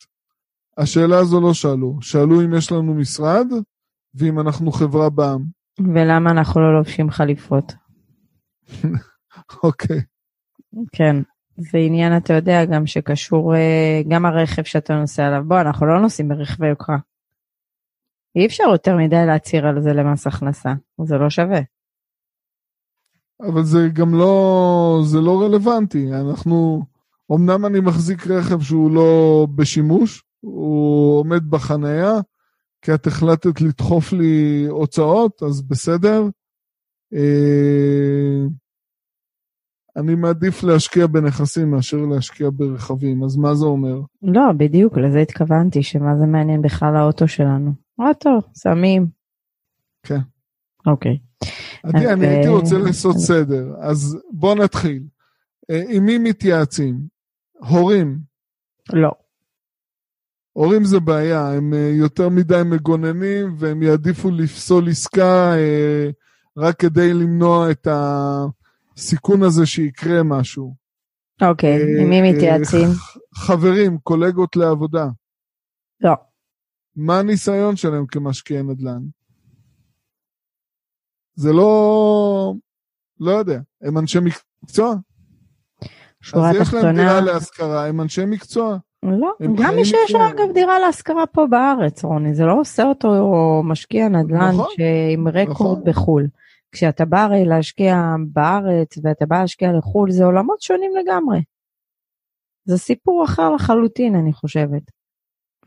השאלה 0.77 1.19
הזו 1.19 1.41
לא 1.41 1.55
שאלו. 1.55 1.99
שאלו 2.01 2.41
אם 2.45 2.55
יש 2.55 2.73
לנו 2.73 2.95
משרד 2.95 3.47
ואם 4.15 4.41
אנחנו 4.41 4.73
חברה 4.73 5.11
בע"מ. 5.11 5.45
ולמה 5.95 6.31
אנחנו 6.31 6.61
לא 6.61 6.79
לובשים 6.79 7.11
חליפות. 7.11 7.73
אוקיי. 9.63 10.01
כן, 10.93 11.17
זה 11.61 11.79
עניין, 11.79 12.17
אתה 12.17 12.33
יודע, 12.33 12.65
גם 12.65 12.87
שקשור, 12.87 13.55
אה, 13.55 14.03
גם 14.09 14.27
הרכב 14.27 14.63
שאתה 14.63 14.95
נוסע 14.95 15.27
עליו. 15.27 15.43
בוא, 15.47 15.61
אנחנו 15.61 15.87
לא 15.87 16.01
נוסעים 16.01 16.29
ברכבי 16.29 16.69
יוקרה. 16.69 16.99
אי 18.37 18.47
אפשר 18.47 18.65
יותר 18.73 18.97
מדי 18.97 19.27
להצהיר 19.27 19.67
על 19.67 19.83
זה 19.83 19.93
למס 19.93 20.27
הכנסה, 20.27 20.73
זה 21.05 21.19
לא 21.19 21.31
שווה. 21.31 21.61
אבל 23.41 23.65
זה 23.65 23.89
גם 23.93 24.15
לא, 24.15 25.01
זה 25.05 25.21
לא 25.21 25.43
רלוונטי. 25.43 26.13
אנחנו, 26.13 26.83
אמנם 27.33 27.67
אני 27.67 27.81
מחזיק 27.81 28.27
רכב 28.27 28.61
שהוא 28.61 28.91
לא 28.91 29.47
בשימוש, 29.55 30.25
הוא 30.41 31.19
עומד 31.21 31.51
בחנייה, 31.51 32.13
כי 32.83 32.95
את 32.95 33.07
החלטת 33.07 33.61
לדחוף 33.61 34.13
לי 34.13 34.67
הוצאות, 34.69 35.43
אז 35.43 35.63
בסדר. 35.63 36.23
אה, 37.15 38.47
אני 40.01 40.15
מעדיף 40.15 40.63
להשקיע 40.63 41.07
בנכסים 41.07 41.71
מאשר 41.71 41.97
להשקיע 41.97 42.49
ברכבים, 42.53 43.25
אז 43.25 43.37
מה 43.37 43.55
זה 43.55 43.67
אומר? 43.67 44.01
לא, 44.23 44.53
בדיוק, 44.57 44.99
לזה 44.99 45.19
התכוונתי, 45.19 45.83
שמה 45.83 46.17
זה 46.17 46.27
מעניין 46.27 46.63
בכלל 46.63 46.97
האוטו 46.97 47.29
שלנו. 47.29 47.73
אוטו, 47.99 48.39
שמים. 48.63 49.07
כן. 50.03 50.21
אוקיי. 50.87 51.19
עדי, 51.83 52.13
אני 52.13 52.27
הייתי 52.27 52.49
אה, 52.49 52.53
רוצה 52.53 52.79
לעשות 52.79 53.17
סדר, 53.17 53.75
אז 53.81 54.19
בוא 54.33 54.55
נתחיל. 54.55 55.03
אה, 55.71 55.83
עם 55.89 56.05
מי 56.05 56.19
מתייעצים? 56.19 57.01
הורים. 57.59 58.19
לא. 58.93 59.11
הורים 60.53 60.85
זה 60.85 61.01
בעיה, 61.01 61.53
הם 61.53 61.75
אה, 61.75 61.91
יותר 61.95 62.29
מדי 62.29 62.63
מגוננים 62.67 63.55
והם 63.59 63.83
יעדיפו 63.83 64.31
לפסול 64.31 64.89
עסקה 64.89 65.55
רק 66.57 66.77
כדי 66.77 67.15
למנוע 67.15 67.71
את 67.71 67.87
הסיכון 68.97 69.43
הזה 69.43 69.67
שיקרה 69.67 70.23
משהו. 70.23 70.75
אוקיי, 71.43 71.77
אה, 71.77 72.03
עם 72.03 72.09
מי 72.09 72.21
אה, 72.21 72.33
מתייעצים? 72.33 72.89
ח- 72.89 73.17
חברים, 73.35 73.99
קולגות 73.99 74.57
לעבודה. 74.57 75.07
לא. 76.01 76.13
מה 76.97 77.19
הניסיון 77.19 77.77
שלהם 77.77 78.07
כמשקיעי 78.07 78.63
נדל"ן? 78.63 79.03
זה 81.35 81.53
לא... 81.53 82.55
לא 83.21 83.31
יודע, 83.31 83.61
הם 83.83 83.99
אנשי 83.99 84.19
מקצוע? 84.21 84.95
שורה 86.23 86.51
אז 86.51 86.57
יש 86.57 86.75
להם 86.75 86.83
תחתונה, 86.83 86.93
דירה 86.93 87.21
להשכרה, 87.21 87.87
הם 87.87 88.01
אנשי 88.01 88.25
מקצוע. 88.27 88.79
לא, 89.03 89.33
גם 89.63 89.75
מי 89.77 89.85
שיש 89.85 90.11
לו. 90.11 90.29
אגב 90.29 90.55
דירה 90.55 90.79
להשכרה 90.79 91.27
פה 91.27 91.47
בארץ, 91.51 92.05
רוני, 92.05 92.35
זה 92.35 92.45
לא 92.45 92.61
עושה 92.61 92.83
אותו 92.83 93.09
משקיע 93.65 94.09
נדל"ן 94.09 94.49
נכון, 94.53 94.67
שעם 94.77 95.29
רקורד 95.29 95.79
נכון. 95.79 95.85
בחו"ל. 95.85 96.27
כשאתה 96.73 97.05
בא 97.05 97.25
הרי 97.25 97.45
להשקיע 97.45 97.97
בארץ 98.33 98.99
ואתה 99.03 99.27
בא 99.27 99.41
להשקיע 99.41 99.73
לחו"ל, 99.79 100.11
זה 100.11 100.25
עולמות 100.25 100.63
שונים 100.63 100.91
לגמרי. 100.97 101.43
זה 102.65 102.79
סיפור 102.79 103.25
אחר 103.25 103.51
לחלוטין, 103.51 104.15
אני 104.15 104.33
חושבת. 104.33 104.83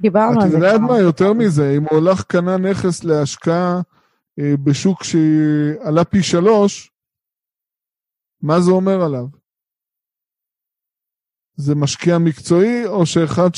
דיברנו 0.02 0.42
על 0.42 0.46
את 0.46 0.52
זה 0.52 0.58
יודעת 0.58 0.76
כמה 0.76 0.88
מה, 0.88 1.00
יותר. 1.00 1.34
מזה, 1.34 1.74
אם 1.78 1.84
הולך 1.92 2.24
קנה 2.24 2.58
נכס 2.58 3.04
להשקעה 3.04 3.82
אה, 4.40 4.54
בשוק 4.64 5.04
שעלה 5.04 6.04
פי 6.04 6.24
שלוש, 6.24 6.92
מה 8.42 8.60
זה 8.60 8.72
אומר 8.72 9.02
עליו? 9.02 9.26
זה 11.56 11.76
משקיע 11.76 12.18
מקצועי, 12.18 12.86
או 12.88 13.06
שאחד 13.06 13.50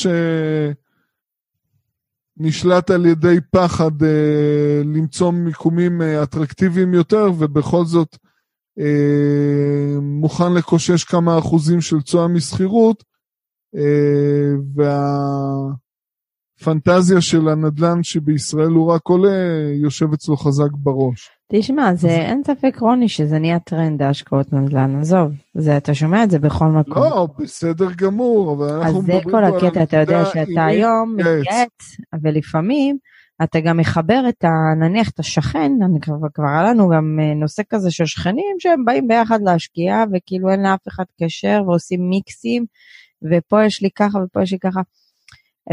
שנשלט 2.38 2.90
על 2.90 3.06
ידי 3.06 3.36
פחד 3.50 4.02
אה, 4.02 4.82
למצוא 4.84 5.30
מיקומים 5.30 6.02
אה, 6.02 6.22
אטרקטיביים 6.22 6.94
יותר, 6.94 7.30
ובכל 7.38 7.84
זאת 7.84 8.16
אה, 8.78 10.00
מוכן 10.00 10.54
לקושש 10.54 11.04
כמה 11.04 11.38
אחוזים 11.38 11.80
של 11.80 12.02
תשואה 12.02 12.28
משכירות, 12.28 13.04
אה, 13.76 14.52
והפנטזיה 16.60 17.20
של 17.20 17.48
הנדל"ן 17.48 18.02
שבישראל 18.02 18.70
הוא 18.70 18.92
רק 18.92 19.02
עולה, 19.08 19.36
יושב 19.82 20.12
אצלו 20.12 20.36
חזק 20.36 20.70
בראש. 20.72 21.35
תשמע, 21.52 21.94
זה 21.94 22.08
אין 22.08 22.42
ספק 22.46 22.76
רוני 22.80 23.08
שזה 23.08 23.38
נהיה 23.38 23.58
טרנד 23.58 24.02
ההשקעות 24.02 24.52
נדל"ן, 24.52 25.00
עזוב, 25.00 25.32
זה 25.54 25.76
אתה 25.76 25.94
שומע 25.94 26.24
את 26.24 26.30
זה 26.30 26.38
בכל 26.38 26.66
מקום. 26.66 27.02
לא, 27.02 27.28
בסדר 27.38 27.88
גמור, 27.96 28.52
אבל 28.52 28.68
אז 28.68 28.82
אנחנו 28.82 29.02
זה 29.02 29.14
מדברים 29.14 29.22
כל 29.24 29.30
פה 29.30 29.38
על 29.38 29.44
הקטע, 29.44 29.82
אתה 29.82 29.96
יודע 29.96 30.18
הנקודה 30.18 30.46
שאתה 30.46 30.64
היום. 30.64 31.16
מתייעץ, 31.16 31.96
ולפעמים 32.22 32.98
אתה 33.42 33.60
גם 33.60 33.76
מחבר 33.76 34.22
את 34.28 34.44
ה... 34.44 34.48
נניח 34.80 35.10
את 35.10 35.18
השכן, 35.18 35.72
אני 35.84 36.00
כבר, 36.00 36.14
כבר 36.34 36.46
היה 36.46 36.62
לנו 36.62 36.88
גם 36.88 37.18
אה, 37.22 37.34
נושא 37.34 37.62
כזה 37.70 37.90
של 37.90 38.06
שכנים 38.06 38.56
שהם 38.58 38.84
באים 38.84 39.08
ביחד 39.08 39.42
להשקיע, 39.42 40.04
וכאילו 40.12 40.50
אין 40.50 40.62
לאף 40.62 40.88
אחד 40.88 41.04
קשר, 41.22 41.62
ועושים 41.66 42.08
מיקסים, 42.10 42.64
ופה 43.30 43.64
יש 43.64 43.82
לי 43.82 43.88
ככה 43.90 44.18
ופה 44.18 44.42
יש 44.42 44.52
לי 44.52 44.58
ככה. 44.58 44.80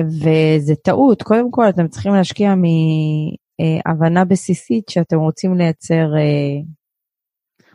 וזה 0.07 0.75
טעות, 0.83 1.23
קודם 1.23 1.51
כל 1.51 1.69
אתם 1.69 1.87
צריכים 1.87 2.13
להשקיע 2.13 2.55
מהבנה 3.61 4.25
בסיסית 4.25 4.89
שאתם 4.89 5.17
רוצים 5.17 5.57
לייצר 5.57 6.15
אה, 6.15 6.61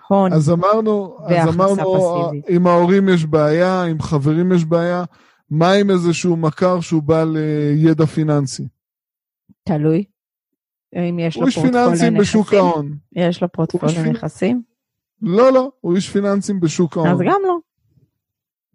הון. 0.09 0.33
אז 0.33 0.51
אמרנו, 0.51 1.19
אז 1.27 1.55
אמרנו, 1.55 1.77
פסיבית. 1.77 2.45
עם 2.49 2.67
ההורים 2.67 3.09
יש 3.09 3.25
בעיה, 3.27 3.83
עם 3.83 4.01
חברים 4.03 4.53
יש 4.53 4.64
בעיה, 4.64 5.05
מה 5.51 5.73
עם 5.73 5.91
איזשהו 5.91 6.37
מכר 6.37 6.81
שהוא 6.81 7.03
בעל 7.03 7.37
אה, 7.37 7.73
ידע 7.77 8.07
פיננסי? 8.07 8.69
תלוי. 9.64 10.05
אם 10.97 11.19
יש 11.19 11.37
לו 11.37 11.43
הוא 11.43 11.47
איש 11.47 11.55
פורטפוליו 11.55 11.85
פיננסים 11.87 12.14
בשוק 12.19 12.47
נכסים, 12.47 12.59
ההון. 12.59 12.97
יש 13.12 13.43
לו 13.43 13.53
פורטפוליו 13.53 13.95
פינ- 14.05 14.09
נכסים, 14.09 14.62
לא, 15.23 15.53
לא, 15.53 15.71
הוא 15.81 15.97
איש 15.97 16.11
פיננסים 16.11 16.61
בשוק 16.61 16.97
ההון. 16.97 17.09
אז 17.11 17.19
גם 17.19 17.41
לא. 17.47 17.59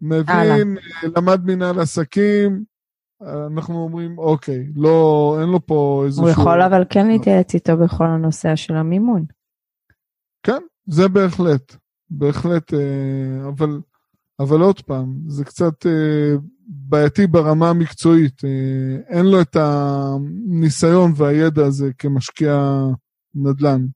מבין, 0.00 0.76
אה, 0.78 1.08
למד 1.16 1.44
מנהל 1.44 1.80
עסקים, 1.80 2.52
אה, 2.52 2.73
אנחנו 3.22 3.82
אומרים, 3.82 4.18
אוקיי, 4.18 4.66
לא, 4.76 5.36
אין 5.40 5.48
לו 5.48 5.66
פה 5.66 6.02
איזשהו... 6.06 6.24
הוא 6.24 6.30
יכול 6.30 6.62
אבל 6.62 6.84
כן 6.90 7.06
להתייעץ 7.06 7.54
איתו 7.54 7.76
בכל 7.76 8.06
הנושא 8.06 8.56
של 8.56 8.74
המימון. 8.74 9.24
כן, 10.42 10.60
זה 10.86 11.08
בהחלט, 11.08 11.76
בהחלט, 12.10 12.74
אה, 12.74 13.48
אבל, 13.48 13.80
אבל 14.40 14.60
עוד 14.60 14.80
פעם, 14.80 15.18
זה 15.26 15.44
קצת 15.44 15.86
אה, 15.86 16.34
בעייתי 16.66 17.26
ברמה 17.26 17.70
המקצועית. 17.70 18.44
אה, 18.44 19.16
אין 19.16 19.26
לו 19.26 19.40
את 19.40 19.56
הניסיון 19.56 21.12
והידע 21.16 21.66
הזה 21.66 21.90
כמשקיע 21.98 22.84
נדל"ן. 23.34 23.86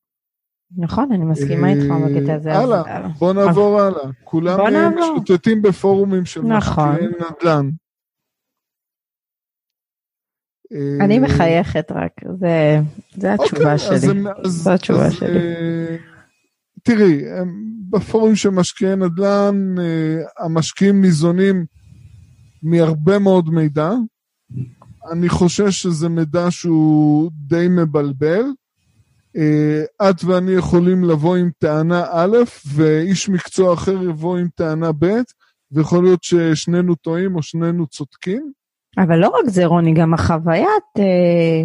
נכון, 0.77 1.13
אני 1.13 1.25
מסכימה 1.25 1.69
איתך 1.69 1.95
בקטע 2.05 2.35
הזה. 2.35 2.57
הלאה, 2.57 3.09
בוא 3.19 3.33
נעבור 3.33 3.81
הלאה. 3.81 4.11
כולם. 4.25 4.59
משוטטים 4.99 5.63
בפורומים 5.63 6.25
של 6.25 6.43
נכון. 6.43 6.89
משקיעי 6.89 7.09
נדל"ן. 7.09 7.71
אה, 10.73 11.05
אני 11.05 11.19
מחייכת 11.19 11.93
רק, 11.93 12.13
זה- 12.41 12.81
זה 13.17 13.35
התשובה 13.35 13.61
אוקיי, 13.61 13.73
אז 13.73 13.81
שלי. 14.03 14.11
הם- 14.11 14.27
אז- 14.45 14.53
זו 14.53 14.71
התשובה 14.73 15.07
אז, 15.07 15.13
שלי. 15.13 15.39
אה, 15.39 15.97
תראי, 16.83 17.23
בפורום 17.91 18.37
של 18.37 18.51
משקיעי 18.51 18.97
נדל"ן, 18.97 19.75
אה, 19.79 20.45
המשקיעים 20.45 21.01
ניזונים 21.01 21.65
מהרבה 22.63 23.19
מאוד 23.19 23.51
מידע. 23.51 23.91
אני 25.13 25.29
חושש 25.29 25.83
שזה 25.83 26.09
מידע 26.09 26.47
שהוא 26.51 27.31
די 27.35 27.67
מבלבל. 27.71 28.43
אה, 29.37 30.11
את 30.11 30.25
ואני 30.25 30.53
יכולים 30.53 31.05
לבוא 31.05 31.37
עם 31.37 31.51
טענה 31.59 32.05
א', 32.13 32.37
ואיש 32.75 33.29
מקצוע 33.29 33.75
אחר 33.75 34.03
יבוא 34.03 34.39
עם 34.39 34.49
טענה 34.55 34.93
ב', 34.99 35.07
ויכול 35.73 36.05
להיות 36.05 36.23
ששנינו 36.23 36.95
טועים 36.95 37.37
או 37.37 37.43
שנינו 37.43 37.87
צודקים. 37.87 38.53
אבל 39.03 39.19
לא 39.19 39.29
רק 39.29 39.49
זה, 39.49 39.67
רוני, 39.67 39.95
גם 39.95 40.15
החוויית, 40.15 40.85
אה, 40.99 41.65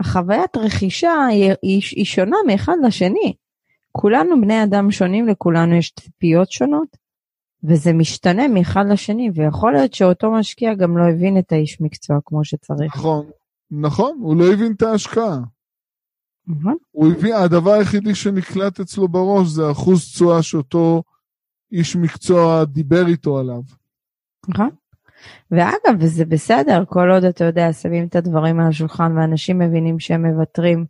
החוויית 0.00 0.56
רכישה 0.56 1.26
היא, 1.30 1.52
היא, 1.62 1.82
היא 1.96 2.04
שונה 2.04 2.36
מאחד 2.46 2.76
לשני. 2.86 3.34
כולנו 3.92 4.40
בני 4.40 4.64
אדם 4.64 4.90
שונים, 4.90 5.28
לכולנו 5.28 5.74
יש 5.74 5.92
ציפיות 6.00 6.50
שונות, 6.50 6.96
וזה 7.64 7.92
משתנה 7.92 8.48
מאחד 8.48 8.84
לשני, 8.90 9.30
ויכול 9.34 9.72
להיות 9.72 9.94
שאותו 9.94 10.30
משקיע 10.32 10.74
גם 10.74 10.98
לא 10.98 11.04
הבין 11.04 11.38
את 11.38 11.52
האיש 11.52 11.80
מקצוע 11.80 12.16
כמו 12.24 12.44
שצריך. 12.44 12.96
נכון, 12.96 13.26
נכון, 13.70 14.18
הוא 14.20 14.36
לא 14.36 14.52
הבין 14.52 14.72
את 14.72 14.82
ההשקעה. 14.82 15.38
נכון? 16.46 16.76
הוא 16.90 17.12
הביא, 17.12 17.34
הדבר 17.34 17.72
היחידי 17.72 18.14
שנקלט 18.14 18.80
אצלו 18.80 19.08
בראש 19.08 19.48
זה 19.48 19.70
אחוז 19.70 20.04
תשואה 20.04 20.42
שאותו 20.42 21.02
איש 21.72 21.96
מקצוע 21.96 22.64
דיבר 22.64 23.06
איתו 23.06 23.38
עליו. 23.38 23.62
נכון. 24.48 24.70
ואגב, 25.50 25.96
וזה 25.98 26.24
בסדר, 26.24 26.84
כל 26.88 27.10
עוד 27.10 27.24
אתה 27.24 27.44
יודע, 27.44 27.72
שמים 27.72 28.06
את 28.06 28.16
הדברים 28.16 28.60
על 28.60 28.68
השולחן 28.68 29.18
ואנשים 29.18 29.58
מבינים 29.58 30.00
שהם 30.00 30.26
מוותרים 30.26 30.84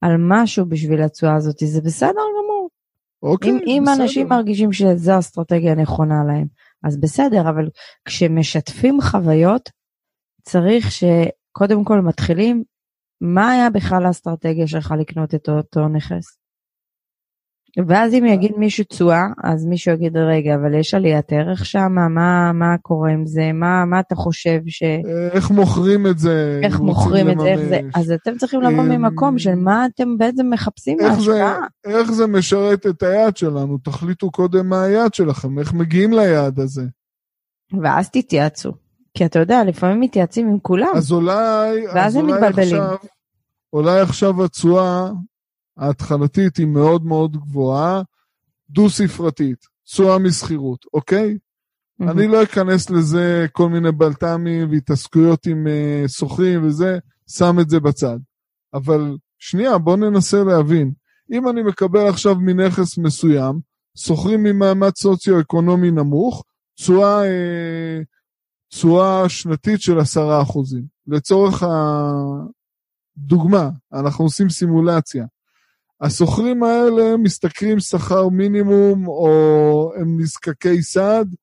על 0.00 0.16
משהו 0.18 0.66
בשביל 0.66 1.02
התשואה 1.02 1.34
הזאת, 1.34 1.58
זה 1.58 1.80
בסדר 1.80 2.10
גמור. 2.10 2.68
אוקיי, 3.22 3.50
אם, 3.50 3.58
אם 3.66 3.82
בסדר. 3.86 4.02
אנשים 4.02 4.28
מרגישים 4.28 4.72
שזו 4.72 5.12
האסטרטגיה 5.12 5.72
הנכונה 5.72 6.24
להם, 6.26 6.46
אז 6.84 7.00
בסדר, 7.00 7.48
אבל 7.48 7.68
כשמשתפים 8.04 9.00
חוויות, 9.00 9.70
צריך 10.42 10.86
שקודם 10.90 11.84
כל 11.84 12.00
מתחילים, 12.00 12.64
מה 13.20 13.50
היה 13.50 13.70
בכלל 13.70 14.06
האסטרטגיה 14.06 14.66
שלך 14.66 14.94
לקנות 14.98 15.34
את 15.34 15.48
אותו 15.48 15.88
נכס? 15.88 16.37
ואז 17.86 18.14
אם 18.14 18.24
יגיד 18.24 18.52
מישהו 18.56 18.84
תשואה, 18.84 19.26
אז 19.44 19.66
מישהו 19.66 19.94
יגיד, 19.94 20.16
רגע, 20.16 20.54
אבל 20.54 20.74
יש 20.74 20.94
עליית 20.94 21.32
ערך 21.32 21.66
שם, 21.66 21.92
מה, 22.10 22.52
מה 22.52 22.78
קורה 22.82 23.10
עם 23.10 23.26
זה? 23.26 23.50
מה, 23.54 23.84
מה 23.84 24.00
אתה 24.00 24.14
חושב 24.14 24.60
ש... 24.66 24.82
איך 25.32 25.50
מוכרים 25.50 26.06
את 26.06 26.18
זה? 26.18 26.60
איך 26.62 26.80
מוכרים 26.80 27.30
את 27.30 27.40
זה, 27.40 27.48
איך 27.48 27.60
זה? 27.60 27.80
אז 27.94 28.10
אתם 28.10 28.36
צריכים 28.36 28.60
לבוא 28.60 28.82
אמ, 28.82 28.88
ממקום 28.88 29.38
של 29.38 29.54
מה 29.54 29.86
אתם 29.86 30.18
בעצם 30.18 30.50
מחפשים 30.50 30.98
מההשקעה. 31.00 31.60
איך 31.86 32.12
זה 32.12 32.26
משרת 32.26 32.86
את 32.86 33.02
היעד 33.02 33.36
שלנו? 33.36 33.78
תחליטו 33.78 34.30
קודם 34.30 34.68
מה 34.68 34.82
היעד 34.82 35.14
שלכם, 35.14 35.58
איך 35.58 35.74
מגיעים 35.74 36.12
ליעד 36.12 36.60
הזה. 36.60 36.82
ואז 37.82 38.10
תתייעצו. 38.10 38.72
כי 39.14 39.24
אתה 39.24 39.38
יודע, 39.38 39.64
לפעמים 39.64 40.00
מתייעצים 40.00 40.48
עם 40.48 40.58
כולם. 40.58 40.92
אז 40.94 41.12
אולי, 41.12 41.86
ואז 41.86 42.06
אז 42.06 42.16
הם 42.16 42.28
אולי 42.28 42.40
מתבלבלים. 42.40 42.82
עכשיו, 42.82 42.96
אולי 43.72 44.00
עכשיו 44.00 44.44
התשואה 44.44 45.10
ההתחלתית 45.78 46.56
היא 46.56 46.66
מאוד 46.66 47.04
מאוד 47.04 47.36
גבוהה, 47.36 48.02
דו-ספרתית, 48.70 49.58
תשואה 49.84 50.18
משכירות, 50.18 50.84
אוקיי? 50.94 51.36
Mm-hmm. 52.02 52.10
אני 52.10 52.28
לא 52.28 52.42
אכנס 52.42 52.90
לזה 52.90 53.46
כל 53.52 53.68
מיני 53.68 53.92
בלת"מים 53.92 54.70
והתעסקויות 54.70 55.46
עם 55.46 55.66
uh, 55.66 56.08
שוכרים 56.08 56.66
וזה, 56.66 56.98
שם 57.30 57.56
את 57.60 57.70
זה 57.70 57.80
בצד. 57.80 58.18
אבל 58.74 59.16
שנייה, 59.38 59.78
בואו 59.78 59.96
ננסה 59.96 60.44
להבין. 60.44 60.92
אם 61.32 61.48
אני 61.48 61.62
מקבל 61.62 62.08
עכשיו 62.08 62.34
מנכס 62.34 62.98
מסוים, 62.98 63.60
שוכרים 63.98 64.42
ממעמד 64.42 64.94
סוציו-אקונומי 64.96 65.90
נמוך, 65.90 66.44
תשואה 66.74 67.24
אה, 67.24 68.00
תשואה 68.68 69.28
שנתית 69.28 69.80
של 69.80 69.98
עשרה 69.98 70.42
אחוזים. 70.42 70.84
לצורך 71.06 71.62
הדוגמה, 73.16 73.70
אנחנו 73.92 74.24
עושים 74.24 74.48
סימולציה. 74.48 75.26
השוכרים 76.00 76.62
האלה 76.62 77.16
משתכרים 77.16 77.80
שכר 77.80 78.28
מינימום 78.28 79.08
או 79.08 79.92
הם 79.96 80.20
נזקקי 80.20 80.82
סעד, 80.82 81.34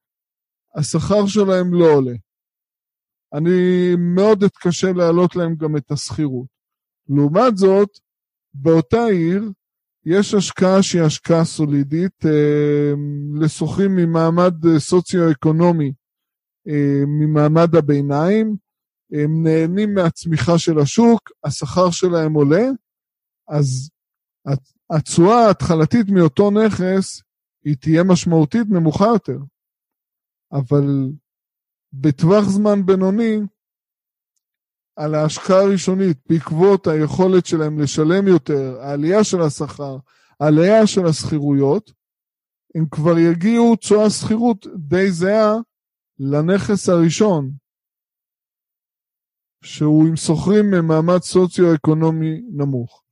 השכר 0.75 1.27
שלהם 1.27 1.73
לא 1.73 1.85
עולה. 1.93 2.15
אני 3.33 3.91
מאוד 3.97 4.43
אתקשה 4.43 4.91
להעלות 4.91 5.35
להם 5.35 5.55
גם 5.55 5.77
את 5.77 5.91
השכירות. 5.91 6.47
לעומת 7.09 7.57
זאת, 7.57 7.89
באותה 8.53 9.05
עיר 9.05 9.51
יש 10.05 10.33
השקעה 10.33 10.83
שהיא 10.83 11.01
השקעה 11.01 11.45
סולידית 11.45 12.25
אה, 12.25 12.93
לשוכרים 13.41 13.95
ממעמד 13.95 14.53
סוציו-אקונומי, 14.77 15.91
אה, 16.67 17.03
ממעמד 17.07 17.75
הביניים, 17.75 18.55
הם 19.11 19.43
נהנים 19.43 19.93
מהצמיחה 19.93 20.57
של 20.57 20.79
השוק, 20.79 21.31
השכר 21.43 21.91
שלהם 21.91 22.33
עולה, 22.33 22.63
אז 23.49 23.89
התשואה 24.89 25.47
ההתחלתית 25.47 26.09
מאותו 26.09 26.51
נכס 26.51 27.21
היא 27.63 27.75
תהיה 27.81 28.03
משמעותית 28.03 28.67
נמוכה 28.69 29.05
יותר. 29.05 29.37
אבל 30.51 31.11
בטווח 31.93 32.43
זמן 32.43 32.85
בינוני, 32.85 33.37
על 34.95 35.15
ההשקעה 35.15 35.61
הראשונית, 35.61 36.17
בעקבות 36.29 36.87
היכולת 36.87 37.45
שלהם 37.45 37.79
לשלם 37.79 38.27
יותר, 38.27 38.81
העלייה 38.81 39.23
של 39.23 39.41
השכר, 39.41 39.97
העלייה 40.39 40.87
של 40.87 41.05
השכירויות, 41.05 41.91
הם 42.75 42.85
כבר 42.91 43.17
יגיעו 43.17 43.75
תשואה 43.75 44.09
שכירות 44.09 44.67
די 44.77 45.11
זהה 45.11 45.53
לנכס 46.19 46.89
הראשון, 46.89 47.51
שהוא 49.63 50.07
עם 50.07 50.15
שוכרים 50.15 50.65
ממעמד 50.71 51.21
סוציו-אקונומי 51.21 52.41
נמוך. 52.51 53.04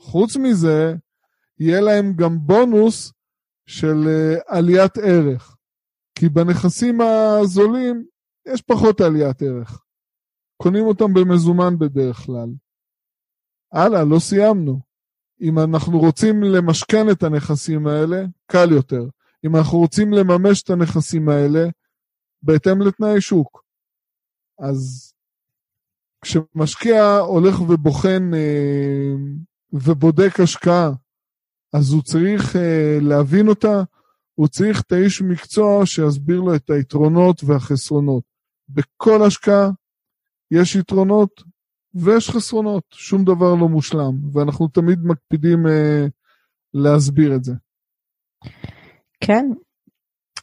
חוץ 0.00 0.36
מזה, 0.36 0.94
יהיה 1.58 1.80
להם 1.80 2.12
גם 2.16 2.38
בונוס 2.46 3.12
של 3.66 4.08
אה, 4.08 4.56
עליית 4.58 4.98
ערך. 4.98 5.56
כי 6.14 6.28
בנכסים 6.28 7.00
הזולים 7.00 8.06
יש 8.48 8.62
פחות 8.62 9.00
עליית 9.00 9.42
ערך. 9.42 9.82
קונים 10.62 10.84
אותם 10.84 11.14
במזומן 11.14 11.78
בדרך 11.78 12.16
כלל. 12.16 12.48
הלאה, 13.72 14.04
לא 14.04 14.18
סיימנו. 14.18 14.80
אם 15.40 15.58
אנחנו 15.58 15.98
רוצים 15.98 16.42
למשכן 16.42 17.10
את 17.12 17.22
הנכסים 17.22 17.86
האלה, 17.86 18.24
קל 18.46 18.72
יותר. 18.72 19.02
אם 19.46 19.56
אנחנו 19.56 19.78
רוצים 19.78 20.12
לממש 20.12 20.62
את 20.62 20.70
הנכסים 20.70 21.28
האלה, 21.28 21.68
בהתאם 22.42 22.82
לתנאי 22.82 23.20
שוק. 23.20 23.64
אז 24.58 25.12
כשמשקיע 26.22 27.18
הולך 27.18 27.60
ובוחן 27.60 28.34
אה, 28.34 29.14
ובודק 29.72 30.40
השקעה, 30.42 30.90
אז 31.72 31.92
הוא 31.92 32.02
צריך 32.02 32.56
אה, 32.56 32.98
להבין 33.00 33.48
אותה, 33.48 33.82
הוא 34.34 34.48
צריך 34.48 34.80
את 34.80 34.92
האיש 34.92 35.22
מקצוע 35.22 35.86
שיסביר 35.86 36.40
לו 36.40 36.54
את 36.54 36.70
היתרונות 36.70 37.44
והחסרונות. 37.44 38.24
בכל 38.68 39.22
השקעה 39.26 39.70
יש 40.50 40.76
יתרונות 40.76 41.42
ויש 41.94 42.30
חסרונות, 42.30 42.84
שום 42.90 43.24
דבר 43.24 43.54
לא 43.54 43.68
מושלם, 43.68 44.32
ואנחנו 44.32 44.68
תמיד 44.68 44.98
מקפידים 45.04 45.66
אה, 45.66 46.06
להסביר 46.74 47.34
את 47.34 47.44
זה. 47.44 47.52
כן, 49.20 49.46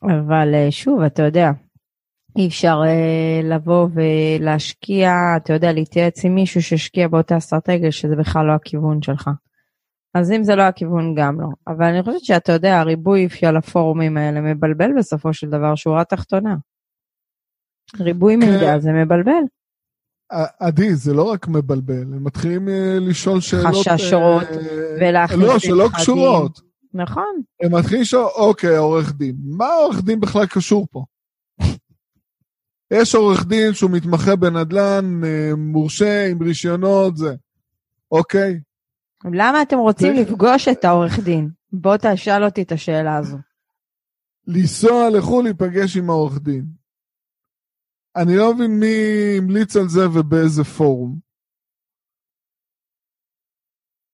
אבל 0.03 0.53
אה, 0.53 0.71
שוב, 0.71 1.01
אתה 1.01 1.23
יודע, 1.23 1.51
אי 2.37 2.47
אפשר 2.47 2.81
אה, 2.85 3.41
לבוא 3.43 3.87
ולהשקיע, 3.93 5.11
אתה 5.37 5.53
יודע, 5.53 5.73
להתייעץ 5.73 6.25
עם 6.25 6.35
מישהו 6.35 6.63
שהשקיע 6.63 7.07
באותה 7.07 7.37
אסטרטגיה 7.37 7.91
שזה 7.91 8.15
בכלל 8.15 8.45
לא 8.45 8.53
הכיוון 8.53 9.01
שלך. 9.01 9.29
אז 10.13 10.31
אם 10.31 10.43
זה 10.43 10.55
לא 10.55 10.61
הכיוון 10.61 11.15
גם 11.15 11.41
לא. 11.41 11.47
אבל 11.67 11.85
אני 11.85 12.03
חושבת 12.03 12.23
שאתה 12.23 12.51
יודע, 12.51 12.79
הריבוי 12.79 13.29
של 13.29 13.57
הפורומים 13.57 14.17
האלה 14.17 14.41
מבלבל 14.41 14.91
בסופו 14.97 15.33
של 15.33 15.49
דבר 15.49 15.75
שורה 15.75 16.03
תחתונה. 16.03 16.55
ריבוי 17.99 18.37
כן. 18.41 18.51
מידע 18.51 18.79
זה 18.79 18.91
מבלבל. 18.91 19.43
עדי, 20.59 20.95
זה 20.95 21.13
לא 21.13 21.23
רק 21.23 21.47
מבלבל, 21.47 22.01
הם 22.01 22.23
מתחילים 22.23 22.69
אה, 22.69 22.97
לשאול 23.01 23.41
שאלות... 23.41 23.87
חששות 23.87 24.43
אה, 24.43 24.95
ולהכניס... 25.01 25.47
לא, 25.47 25.59
שלא 25.59 25.89
קשורות. 25.93 26.61
נכון. 26.93 27.41
הם 27.63 27.75
מתחילים 27.75 28.01
לשאול, 28.01 28.25
אוקיי, 28.35 28.77
עורך 28.77 29.13
דין, 29.13 29.35
מה 29.43 29.67
עורך 29.73 30.03
דין 30.03 30.19
בכלל 30.19 30.45
קשור 30.45 30.87
פה? 30.91 31.03
יש 32.91 33.15
עורך 33.15 33.45
דין 33.45 33.73
שהוא 33.73 33.91
מתמחה 33.91 34.35
בנדל"ן, 34.35 35.21
אה, 35.23 35.55
מורשה, 35.57 36.27
עם 36.31 36.43
רישיונות, 36.43 37.17
זה. 37.17 37.35
אוקיי? 38.11 38.59
למה 39.31 39.61
אתם 39.61 39.77
רוצים 39.77 40.13
לפגוש 40.13 40.67
את 40.67 40.85
העורך 40.85 41.19
דין? 41.19 41.49
בוא 41.71 41.95
תשאל 41.97 42.43
אותי 42.43 42.61
את 42.61 42.71
השאלה 42.71 43.17
הזו. 43.17 43.37
לנסוע 44.47 45.09
לחו"ל 45.09 45.43
להיפגש 45.43 45.97
עם 45.97 46.09
העורך 46.09 46.39
דין. 46.41 46.65
אני 48.15 48.35
לא 48.35 48.53
מבין 48.53 48.79
מי 48.79 48.87
המליץ 49.37 49.75
על 49.75 49.89
זה 49.89 50.09
ובאיזה 50.09 50.63
פורום. 50.63 51.19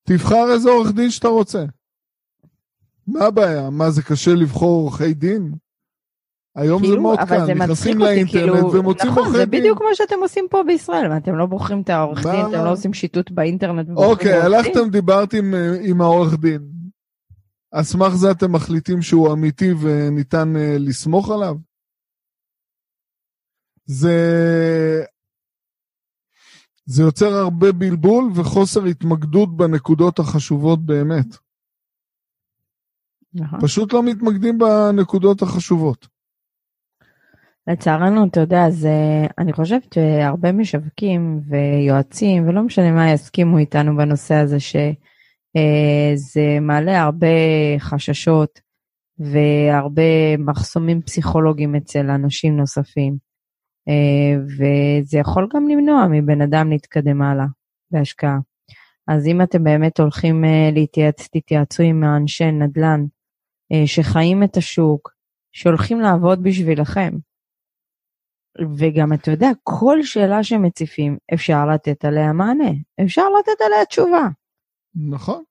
תבחר 0.07 0.53
איזה 0.53 0.69
עורך 0.69 0.91
דין 0.95 1.09
שאתה 1.09 1.27
רוצה. 1.27 1.65
מה 3.07 3.25
הבעיה? 3.25 3.69
מה, 3.69 3.91
זה 3.91 4.01
קשה 4.03 4.31
לבחור 4.41 4.81
עורכי 4.81 5.13
דין? 5.13 5.55
היום 6.55 6.81
כאילו, 6.81 6.93
זה 6.95 6.99
מאוד 6.99 7.19
קל, 7.27 7.53
נכנסים 7.53 7.99
לאינטרנט 7.99 8.31
כאילו, 8.31 8.73
ומוצאים 8.73 9.11
נכון, 9.11 9.23
עורכי 9.23 9.31
דין. 9.31 9.31
נכון, 9.31 9.33
זה 9.33 9.45
בדיוק 9.45 9.81
מה 9.81 9.95
שאתם 9.95 10.15
עושים 10.21 10.47
פה 10.49 10.63
בישראל, 10.67 11.17
אתם 11.17 11.35
לא 11.35 11.45
בוחרים 11.45 11.81
את 11.81 11.89
העורך 11.89 12.25
דין, 12.25 12.45
אתם 12.45 12.65
לא 12.65 12.71
עושים 12.71 12.93
שיטוט 12.93 13.31
באינטרנט. 13.31 13.87
אוקיי, 13.95 14.33
הלכתם, 14.33 14.89
דיברתם 14.89 15.37
עם, 15.37 15.53
עם 15.81 16.01
העורך 16.01 16.39
דין. 16.39 16.73
על 17.71 17.83
סמך 17.83 18.15
זה 18.15 18.31
אתם 18.31 18.51
מחליטים 18.51 19.01
שהוא 19.01 19.33
אמיתי 19.33 19.73
וניתן 19.81 20.53
uh, 20.55 20.79
לסמוך 20.79 21.31
עליו? 21.31 21.55
זה... 23.85 24.17
זה 26.85 27.03
יוצר 27.03 27.33
הרבה 27.33 27.71
בלבול 27.71 28.31
וחוסר 28.35 28.85
התמקדות 28.85 29.57
בנקודות 29.57 30.19
החשובות 30.19 30.85
באמת. 30.85 31.37
נכון. 33.33 33.61
פשוט 33.61 33.93
לא 33.93 34.03
מתמקדים 34.03 34.57
בנקודות 34.57 35.41
החשובות. 35.41 36.12
לצערנו, 37.67 38.25
אתה 38.25 38.39
יודע, 38.39 38.69
זה, 38.69 39.25
אני 39.37 39.53
חושבת 39.53 39.93
שהרבה 39.93 40.51
משווקים 40.51 41.41
ויועצים, 41.49 42.47
ולא 42.47 42.61
משנה 42.61 42.91
מה, 42.91 43.11
יסכימו 43.11 43.57
איתנו 43.57 43.97
בנושא 43.97 44.35
הזה, 44.35 44.59
שזה 44.59 44.87
אה, 46.37 46.59
מעלה 46.61 47.01
הרבה 47.01 47.27
חששות 47.79 48.59
והרבה 49.19 50.37
מחסומים 50.37 51.01
פסיכולוגיים 51.01 51.75
אצל 51.75 52.09
אנשים 52.09 52.57
נוספים. 52.57 53.17
אה, 53.87 54.41
וזה 54.43 55.17
יכול 55.17 55.47
גם 55.55 55.67
למנוע 55.67 56.07
מבן 56.11 56.41
אדם 56.41 56.69
להתקדם 56.69 57.21
הלאה 57.21 57.45
בהשקעה. 57.91 58.37
אז 59.07 59.27
אם 59.27 59.41
אתם 59.41 59.63
באמת 59.63 59.99
הולכים 59.99 60.45
אה, 60.45 60.69
להתייעץ, 60.73 61.27
תתייעצו 61.27 61.83
עם 61.83 62.03
אנשי 62.03 62.51
נדל"ן 62.51 63.05
שחיים 63.85 64.43
את 64.43 64.57
השוק, 64.57 65.13
שהולכים 65.51 65.99
לעבוד 65.99 66.43
בשבילכם. 66.43 67.13
וגם 68.77 69.13
אתה 69.13 69.31
יודע, 69.31 69.49
כל 69.63 70.03
שאלה 70.03 70.43
שמציפים, 70.43 71.17
אפשר 71.33 71.65
לתת 71.65 72.05
עליה 72.05 72.33
מענה, 72.33 72.71
אפשר 73.03 73.29
לתת 73.39 73.61
עליה 73.65 73.85
תשובה. 73.85 74.27
נכון. 74.95 75.43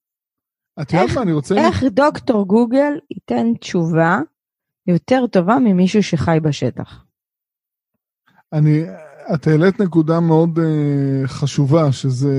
את 0.83 0.93
יודעת 0.93 1.17
מה 1.17 1.23
אני 1.23 1.33
רוצה... 1.33 1.55
איך 1.55 1.85
דוקטור 1.85 2.47
גוגל 2.47 2.93
ייתן 3.11 3.55
תשובה 3.61 4.21
יותר 4.87 5.27
טובה 5.27 5.59
ממישהו 5.59 6.03
שחי 6.03 6.39
בשטח? 6.43 7.05
אני, 8.53 8.83
את 9.35 9.47
העלית 9.47 9.81
נקודה 9.81 10.21
מאוד 10.21 10.59
uh, 10.59 10.63
חשובה, 11.27 11.93
שזה 11.93 12.35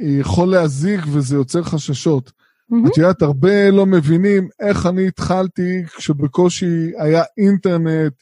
יכול 0.00 0.48
להזיק 0.48 1.00
וזה 1.12 1.36
יוצר 1.36 1.62
חששות. 1.62 2.28
Mm-hmm. 2.28 2.88
את 2.88 2.96
יודעת, 2.96 3.22
הרבה 3.22 3.70
לא 3.70 3.86
מבינים 3.86 4.48
איך 4.60 4.86
אני 4.86 5.06
התחלתי 5.08 5.82
כשבקושי 5.86 6.92
היה 6.98 7.22
אינטרנט, 7.38 8.12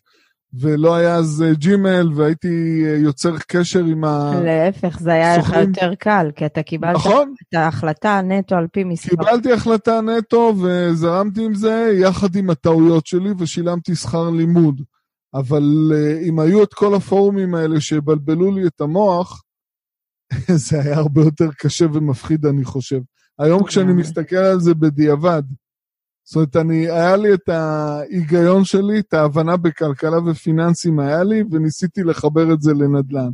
ולא 0.55 0.95
היה 0.95 1.15
אז 1.15 1.45
ג'ימל, 1.53 2.11
והייתי 2.15 2.83
יוצר 3.03 3.39
קשר 3.49 3.85
עם 3.85 4.05
ה... 4.05 4.41
להפך, 4.45 4.99
זה 5.01 5.13
היה 5.13 5.39
לך. 5.39 5.53
יותר 5.61 5.95
קל, 5.95 6.31
כי 6.37 6.47
אתה 6.47 6.63
קיבלת 6.63 6.95
נכון, 6.95 7.35
את 7.49 7.55
ההחלטה 7.55 8.21
נטו 8.23 8.55
על 8.55 8.67
פי 8.73 8.85
מספר. 8.85 9.11
קיבלתי 9.11 9.53
החלטה 9.53 10.01
נטו 10.01 10.55
וזרמתי 10.63 11.45
עם 11.45 11.55
זה 11.55 11.93
יחד 12.01 12.37
עם 12.37 12.51
הטעויות 12.51 13.07
שלי 13.07 13.31
ושילמתי 13.39 13.95
שכר 13.95 14.31
לימוד. 14.31 14.83
אבל 15.35 15.93
אה, 15.95 16.21
אם 16.29 16.39
היו 16.39 16.63
את 16.63 16.75
כל 16.75 16.95
הפורומים 16.95 17.55
האלה 17.55 17.81
שבלבלו 17.81 18.55
לי 18.55 18.67
את 18.67 18.81
המוח, 18.81 19.43
זה 20.67 20.81
היה 20.81 20.97
הרבה 20.97 21.21
יותר 21.21 21.49
קשה 21.59 21.87
ומפחיד, 21.93 22.47
אני 22.47 22.65
חושב. 22.65 23.01
היום 23.39 23.65
כשאני. 23.65 23.93
מסתכל 23.93 24.37
על 24.37 24.61
זה 24.61 24.75
בדיעבד, 24.75 25.43
זאת 26.25 26.37
אומרת, 26.37 26.57
אני, 26.57 26.91
היה 26.91 27.17
לי 27.17 27.35
את 27.35 27.49
ההיגיון 27.49 28.65
שלי, 28.65 28.99
את 28.99 29.15
ההבנה 29.15 29.57
בכלכלה 29.57 30.19
ופיננסים 30.27 30.99
היה 30.99 31.25
לי, 31.25 31.43
וניסיתי 31.51 32.03
לחבר 32.03 32.55
את 32.55 32.63
זה 32.63 32.73
לנדל"ן. 32.73 33.31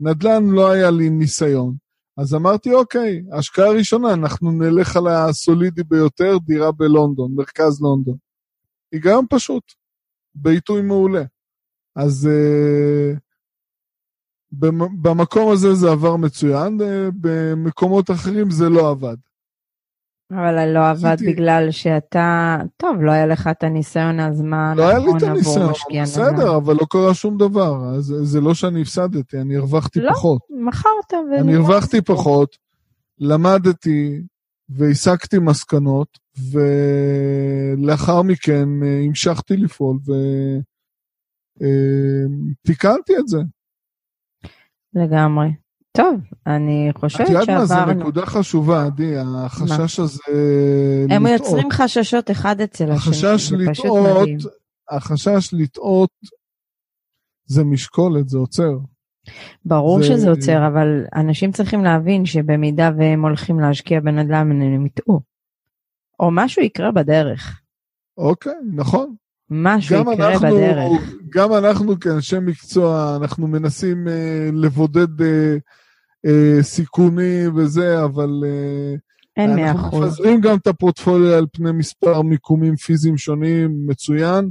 נדל"ן 0.00 0.46
לא 0.46 0.70
היה 0.70 0.90
לי 0.90 1.10
ניסיון. 1.10 1.74
אז 2.16 2.34
אמרתי, 2.34 2.74
אוקיי, 2.74 3.22
השקעה 3.32 3.70
ראשונה, 3.70 4.12
אנחנו 4.12 4.50
נלך 4.50 4.96
על 4.96 5.06
הסולידי 5.06 5.82
ביותר, 5.82 6.38
דירה 6.44 6.72
בלונדון, 6.72 7.34
מרכז 7.34 7.80
לונדון. 7.80 8.16
היגיון 8.92 9.26
פשוט, 9.30 9.62
בעיתוי 10.34 10.82
מעולה. 10.82 11.22
אז 11.96 12.28
uh, 12.28 13.18
במקום 15.02 15.52
הזה 15.52 15.74
זה 15.74 15.90
עבר 15.90 16.16
מצוין, 16.16 16.80
uh, 16.80 16.84
במקומות 17.20 18.10
אחרים 18.10 18.50
זה 18.50 18.68
לא 18.68 18.90
עבד. 18.90 19.16
אבל 20.32 20.72
לא 20.72 20.90
עבד 20.90 21.16
בגלל 21.26 21.70
שאתה, 21.70 22.56
טוב, 22.76 23.02
לא 23.02 23.12
היה 23.12 23.26
לך 23.26 23.48
את 23.50 23.62
הניסיון, 23.62 24.20
אז 24.20 24.40
מה 24.42 24.74
לא 24.76 24.88
היה 24.88 24.98
לי 24.98 25.10
את 25.16 25.22
הניסיון, 25.22 25.70
משקיע 25.70 26.02
נדל"ן? 26.02 26.34
בסדר, 26.34 26.56
אבל 26.56 26.74
לא 26.74 26.86
קרה 26.90 27.14
שום 27.14 27.38
דבר. 27.38 27.94
אז 27.96 28.14
זה 28.22 28.40
לא 28.40 28.54
שאני 28.54 28.82
הפסדתי, 28.82 29.40
אני 29.40 29.56
הרווחתי 29.56 30.00
לא, 30.00 30.12
פחות. 30.12 30.42
מכרת 30.50 31.12
ו... 31.12 31.40
אני 31.40 31.54
הרווחתי 31.54 32.02
פחות, 32.02 32.56
למדתי 33.18 34.22
והסקתי 34.68 35.38
מסקנות, 35.38 36.18
ולאחר 37.78 38.22
מכן 38.22 38.68
אה, 38.82 39.00
המשכתי 39.06 39.56
לפעול 39.56 39.98
ותיקנתי 42.64 43.16
את 43.18 43.28
זה. 43.28 43.38
לגמרי. 44.94 45.48
טוב, 45.98 46.20
אני 46.46 46.90
חושבת 46.98 47.20
את 47.20 47.28
יודעת 47.30 47.48
מה, 47.50 47.64
זו 47.66 47.74
שעברנו. 47.74 48.00
נקודה 48.00 48.26
חשובה, 48.26 48.84
עדי, 48.86 49.14
החשש 49.18 50.00
הזה 50.00 50.22
הם 51.10 51.26
לטעות. 51.26 51.40
יוצרים 51.40 51.70
חששות 51.70 52.30
אחד 52.30 52.60
אצל 52.60 52.84
השני, 52.90 52.96
החשש 52.96 53.52
לטעות, 53.52 54.20
מדהים. 54.22 54.38
החשש 54.90 55.54
לטעות 55.54 56.10
זה 57.46 57.64
משקולת, 57.64 58.28
זה 58.28 58.38
עוצר. 58.38 58.78
ברור 59.64 59.98
זה- 60.02 60.06
שזה 60.08 60.30
עוצר, 60.30 60.66
אבל 60.66 61.04
אנשים 61.14 61.52
צריכים 61.52 61.84
להבין 61.84 62.26
שבמידה 62.26 62.90
והם 62.98 63.22
הולכים 63.24 63.60
להשקיע 63.60 64.00
בנדל"ן 64.00 64.62
הם 64.62 64.86
יטעו. 64.86 65.20
או 66.20 66.28
משהו 66.32 66.62
יקרה 66.62 66.92
בדרך. 66.92 67.60
אוקיי, 68.18 68.52
נכון. 68.74 69.14
משהו 69.50 69.96
יקרה 70.12 70.32
אנחנו, 70.32 70.48
בדרך. 70.48 71.12
גם 71.34 71.52
אנחנו 71.52 72.00
כאנשי 72.00 72.36
מקצוע, 72.38 73.16
אנחנו 73.22 73.46
מנסים 73.46 74.08
אה, 74.08 74.48
לבודד 74.52 75.20
אה, 75.20 75.56
אה, 76.26 76.62
סיכונים 76.62 77.56
וזה, 77.56 78.04
אבל 78.04 78.30
אה, 78.44 78.94
אין 79.36 79.56
מאה 79.56 79.70
אנחנו 79.70 79.88
אחוז. 79.88 80.04
מפזרים 80.04 80.40
גם 80.40 80.56
את 80.56 80.66
הפורטפוליו 80.66 81.34
על 81.34 81.46
פני 81.52 81.72
מספר 81.72 82.22
מיקומים 82.22 82.76
פיזיים 82.76 83.16
שונים, 83.16 83.86
מצוין, 83.86 84.50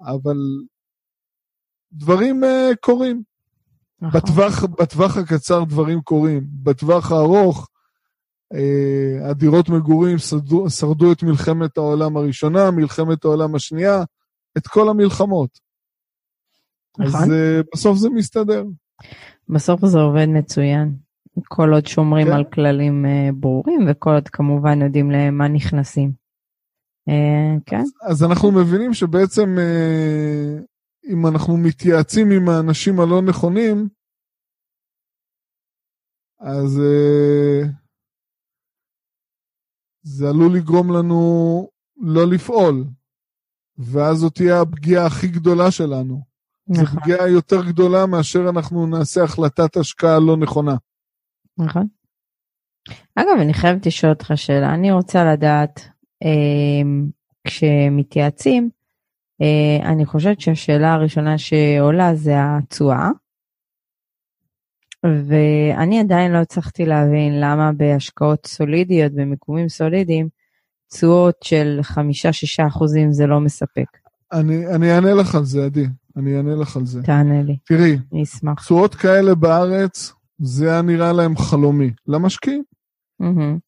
אבל 0.00 0.36
דברים 1.92 2.44
אה, 2.44 2.70
קורים. 2.80 3.22
נכון. 4.00 4.20
בטווח, 4.20 4.64
בטווח 4.64 5.16
הקצר 5.16 5.64
דברים 5.64 6.00
קורים. 6.00 6.46
בטווח 6.62 7.12
הארוך, 7.12 7.68
אה, 8.54 9.30
הדירות 9.30 9.68
מגורים 9.68 10.18
שרדו, 10.18 10.70
שרדו 10.70 11.12
את 11.12 11.22
מלחמת 11.22 11.78
העולם 11.78 12.16
הראשונה, 12.16 12.70
מלחמת 12.70 13.24
העולם 13.24 13.54
השנייה, 13.54 14.02
את 14.58 14.66
כל 14.66 14.88
המלחמות. 14.88 15.58
נכון. 16.98 17.22
אז 17.22 17.30
אה, 17.30 17.60
בסוף 17.74 17.98
זה 17.98 18.10
מסתדר. 18.10 18.64
בסוף 19.48 19.86
זה 19.86 19.98
עובד 19.98 20.26
מצוין. 20.28 20.96
כל 21.48 21.72
עוד 21.72 21.86
שומרים 21.86 22.26
כן. 22.26 22.32
על 22.32 22.44
כללים 22.44 23.06
אה, 23.06 23.28
ברורים 23.40 23.80
וכל 23.90 24.10
עוד 24.10 24.28
כמובן 24.28 24.82
יודעים 24.82 25.10
למה 25.10 25.48
נכנסים. 25.48 26.12
אה, 27.08 27.60
כן, 27.66 27.82
אז 28.10 28.24
אנחנו 28.24 28.52
מבינים 28.52 28.94
שבעצם 28.94 29.58
אה, 29.58 30.58
אם 31.12 31.26
אנחנו 31.26 31.56
מתייעצים 31.56 32.30
עם 32.30 32.48
האנשים 32.48 33.00
הלא 33.00 33.22
נכונים, 33.22 33.88
אז 36.40 36.80
זה 40.02 40.28
עלול 40.28 40.56
לגרום 40.56 40.92
לנו 40.92 41.20
לא 41.96 42.26
לפעול, 42.26 42.84
ואז 43.78 44.16
זאת 44.16 44.34
תהיה 44.34 44.60
הפגיעה 44.60 45.06
הכי 45.06 45.28
גדולה 45.28 45.70
שלנו. 45.70 46.22
זו 46.70 46.82
נכון, 46.82 47.00
פגיעה 47.00 47.28
יותר 47.28 47.64
גדולה 47.64 48.06
מאשר 48.06 48.48
אנחנו 48.48 48.86
נעשה 48.86 49.22
החלטת 49.22 49.76
השקעה 49.76 50.18
לא 50.18 50.36
נכונה. 50.36 50.76
נכון. 51.58 51.86
אגב, 53.14 53.38
אני 53.40 53.54
חייבת 53.54 53.86
לשאול 53.86 54.12
אותך 54.12 54.32
שאלה. 54.34 54.74
אני 54.74 54.92
רוצה 54.92 55.32
לדעת, 55.32 55.88
אה, 56.24 56.90
כשמתייעצים, 57.44 58.70
אה, 59.42 59.90
אני 59.90 60.06
חושבת 60.06 60.40
שהשאלה 60.40 60.92
הראשונה 60.92 61.38
שעולה 61.38 62.14
זה 62.14 62.34
התשואה. 62.38 63.10
ואני 65.04 66.00
עדיין 66.00 66.32
לא 66.32 66.38
הצלחתי 66.38 66.86
להבין 66.86 67.40
למה 67.40 67.72
בהשקעות 67.72 68.46
סולידיות, 68.46 69.12
במיקומים 69.12 69.68
סולידיים, 69.68 70.28
תשואות 70.88 71.36
של 71.44 71.80
5-6 71.82 72.66
אחוזים 72.66 73.12
זה 73.12 73.26
לא 73.26 73.40
מספק. 73.40 73.98
אני, 74.32 74.74
אני 74.74 74.94
אענה 74.94 75.14
לך 75.14 75.34
על 75.34 75.44
זה, 75.44 75.64
עדי. 75.64 75.86
אני 76.16 76.36
אענה 76.36 76.54
לך 76.54 76.76
על 76.76 76.86
זה. 76.86 77.02
תענה 77.02 77.42
לי, 77.42 77.58
תראי, 77.64 77.98
אני 78.12 78.22
אשמח. 78.22 78.64
תשואות 78.64 78.94
כאלה 78.94 79.34
בארץ, 79.34 80.12
זה 80.38 80.70
היה 80.70 80.82
נראה 80.82 81.12
להם 81.12 81.36
חלומי. 81.36 81.90
למשקיעים. 82.06 82.62
מהמם, 83.20 83.58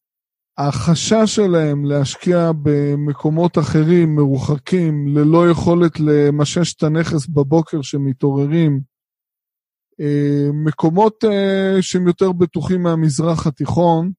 החשש 0.57 1.35
שלהם 1.35 1.85
להשקיע 1.85 2.51
במקומות 2.63 3.57
אחרים, 3.57 4.15
מרוחקים, 4.15 5.07
ללא 5.07 5.49
יכולת 5.49 5.99
למשש 5.99 6.73
את 6.73 6.83
הנכס 6.83 7.27
בבוקר 7.27 7.81
שמתעוררים, 7.81 8.81
אה, 10.01 10.49
מקומות 10.53 11.23
אה, 11.23 11.81
שהם 11.81 12.07
יותר 12.07 12.31
בטוחים 12.31 12.83
מהמזרח 12.83 13.47
התיכון, 13.47 14.11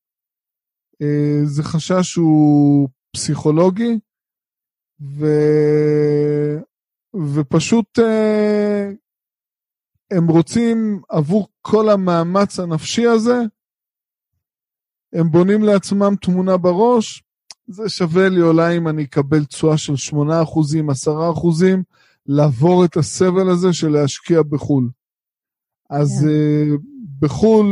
אה, 1.02 1.40
זה 1.44 1.62
חשש 1.62 2.02
שהוא 2.02 2.88
פסיכולוגי, 3.16 3.98
ו... 5.00 5.26
ופשוט 7.14 7.98
אה, 7.98 8.90
הם 10.10 10.28
רוצים 10.28 11.02
עבור 11.08 11.48
כל 11.62 11.88
המאמץ 11.88 12.60
הנפשי 12.60 13.06
הזה, 13.06 13.40
הם 15.12 15.30
בונים 15.30 15.62
לעצמם 15.62 16.14
תמונה 16.20 16.56
בראש, 16.56 17.22
זה 17.66 17.88
שווה 17.88 18.28
לי 18.28 18.42
אולי 18.42 18.76
אם 18.76 18.88
אני 18.88 19.04
אקבל 19.04 19.44
תשואה 19.44 19.78
של 19.78 19.92
8%, 19.92 20.14
10%, 21.06 21.08
לעבור 22.26 22.84
את 22.84 22.96
הסבל 22.96 23.50
הזה 23.50 23.72
של 23.72 23.88
להשקיע 23.88 24.42
בחו"ל. 24.42 24.90
אז 25.90 26.08
כן. 26.20 26.26
uh, 26.26 26.80
בחו"ל 27.18 27.66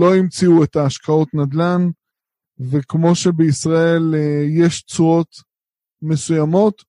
לא 0.00 0.14
המציאו 0.14 0.64
את 0.64 0.76
ההשקעות 0.76 1.34
נדל"ן, 1.34 1.90
וכמו 2.58 3.14
שבישראל 3.14 4.14
uh, 4.14 4.62
יש 4.64 4.82
תשואות 4.82 5.36
מסוימות, 6.02 6.82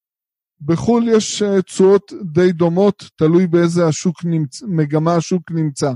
בחו"ל 0.62 1.08
יש 1.08 1.44
uh, 1.44 1.62
תשואות 1.62 2.14
די 2.24 2.52
דומות, 2.52 3.10
תלוי 3.16 3.48
באיזה 3.48 3.86
השוק 3.88 4.26
נמצ... 4.26 4.64
מגמה 4.64 5.16
השוק 5.16 5.52
נמצא. 5.52 5.92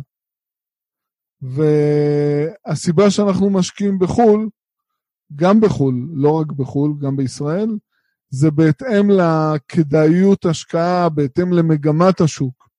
והסיבה 1.41 3.11
שאנחנו 3.11 3.49
משקיעים 3.49 3.99
בחו"ל, 3.99 4.49
גם 5.35 5.61
בחו"ל, 5.61 5.95
לא 6.13 6.39
רק 6.39 6.51
בחו"ל, 6.51 6.93
גם 7.01 7.17
בישראל, 7.17 7.69
זה 8.29 8.51
בהתאם 8.51 9.09
לכדאיות 9.09 10.45
השקעה, 10.45 11.09
בהתאם 11.09 11.53
למגמת 11.53 12.21
השוק. 12.21 12.69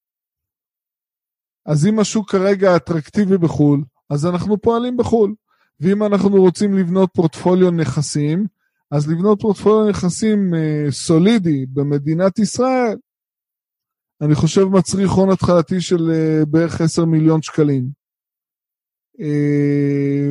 אז 1.67 1.87
אם 1.87 1.99
השוק 1.99 2.31
כרגע 2.31 2.77
אטרקטיבי 2.77 3.39
בחו"ל, 3.39 3.85
אז 4.11 4.27
אנחנו 4.27 4.61
פועלים 4.61 4.97
בחו"ל. 4.97 5.35
ואם 5.81 6.03
אנחנו 6.03 6.37
רוצים 6.37 6.79
לבנות 6.79 7.11
פורטפוליו 7.15 7.71
נכסים, 7.71 8.47
אז 8.93 9.11
לבנות 9.11 9.41
פורטפוליו 9.41 9.89
נכסים 9.89 10.55
אה, 10.55 10.91
סולידי 10.91 11.67
במדינת 11.67 12.39
ישראל, 12.39 12.97
אני 14.23 14.35
חושב 14.35 14.65
מצריך 14.65 15.11
הון 15.11 15.31
התחלתי 15.31 15.81
של 15.81 16.11
אה, 16.11 16.45
בערך 16.45 16.81
10 16.81 17.05
מיליון 17.05 17.43
שקלים. 17.43 17.85
אה, 19.21 20.31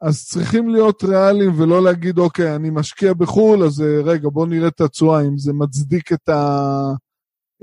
אז 0.00 0.24
צריכים 0.24 0.68
להיות 0.68 1.04
ריאליים 1.04 1.60
ולא 1.60 1.82
להגיד, 1.84 2.18
אוקיי, 2.18 2.56
אני 2.56 2.70
משקיע 2.70 3.14
בחו"ל, 3.14 3.62
אז 3.62 3.80
רגע, 4.04 4.28
בוא 4.28 4.46
נראה 4.46 4.68
את 4.68 4.80
התשואה, 4.80 5.20
אם 5.20 5.38
זה 5.38 5.52
מצדיק 5.52 6.12
את, 6.12 6.28
ה... 6.28 6.42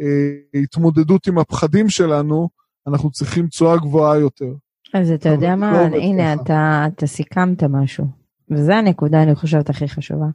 אה, 0.01 0.61
התמודדות 0.63 1.27
עם 1.27 1.37
הפחדים 1.37 1.89
שלנו, 1.89 2.49
אנחנו 2.87 3.11
צריכים 3.11 3.47
תשואה 3.47 3.77
גבוהה 3.77 4.17
יותר. 4.17 4.53
אז 4.93 5.11
אתה 5.11 5.29
יודע 5.29 5.55
מה, 5.55 5.89
לא 5.89 5.95
הנה, 5.95 6.33
אתה, 6.33 6.85
אתה 6.87 7.07
סיכמת 7.07 7.63
משהו. 7.63 8.26
וזו 8.51 8.73
הנקודה, 8.73 9.23
אני 9.23 9.35
חושבת, 9.35 9.69
הכי 9.69 9.87
חשובה. 9.87 10.27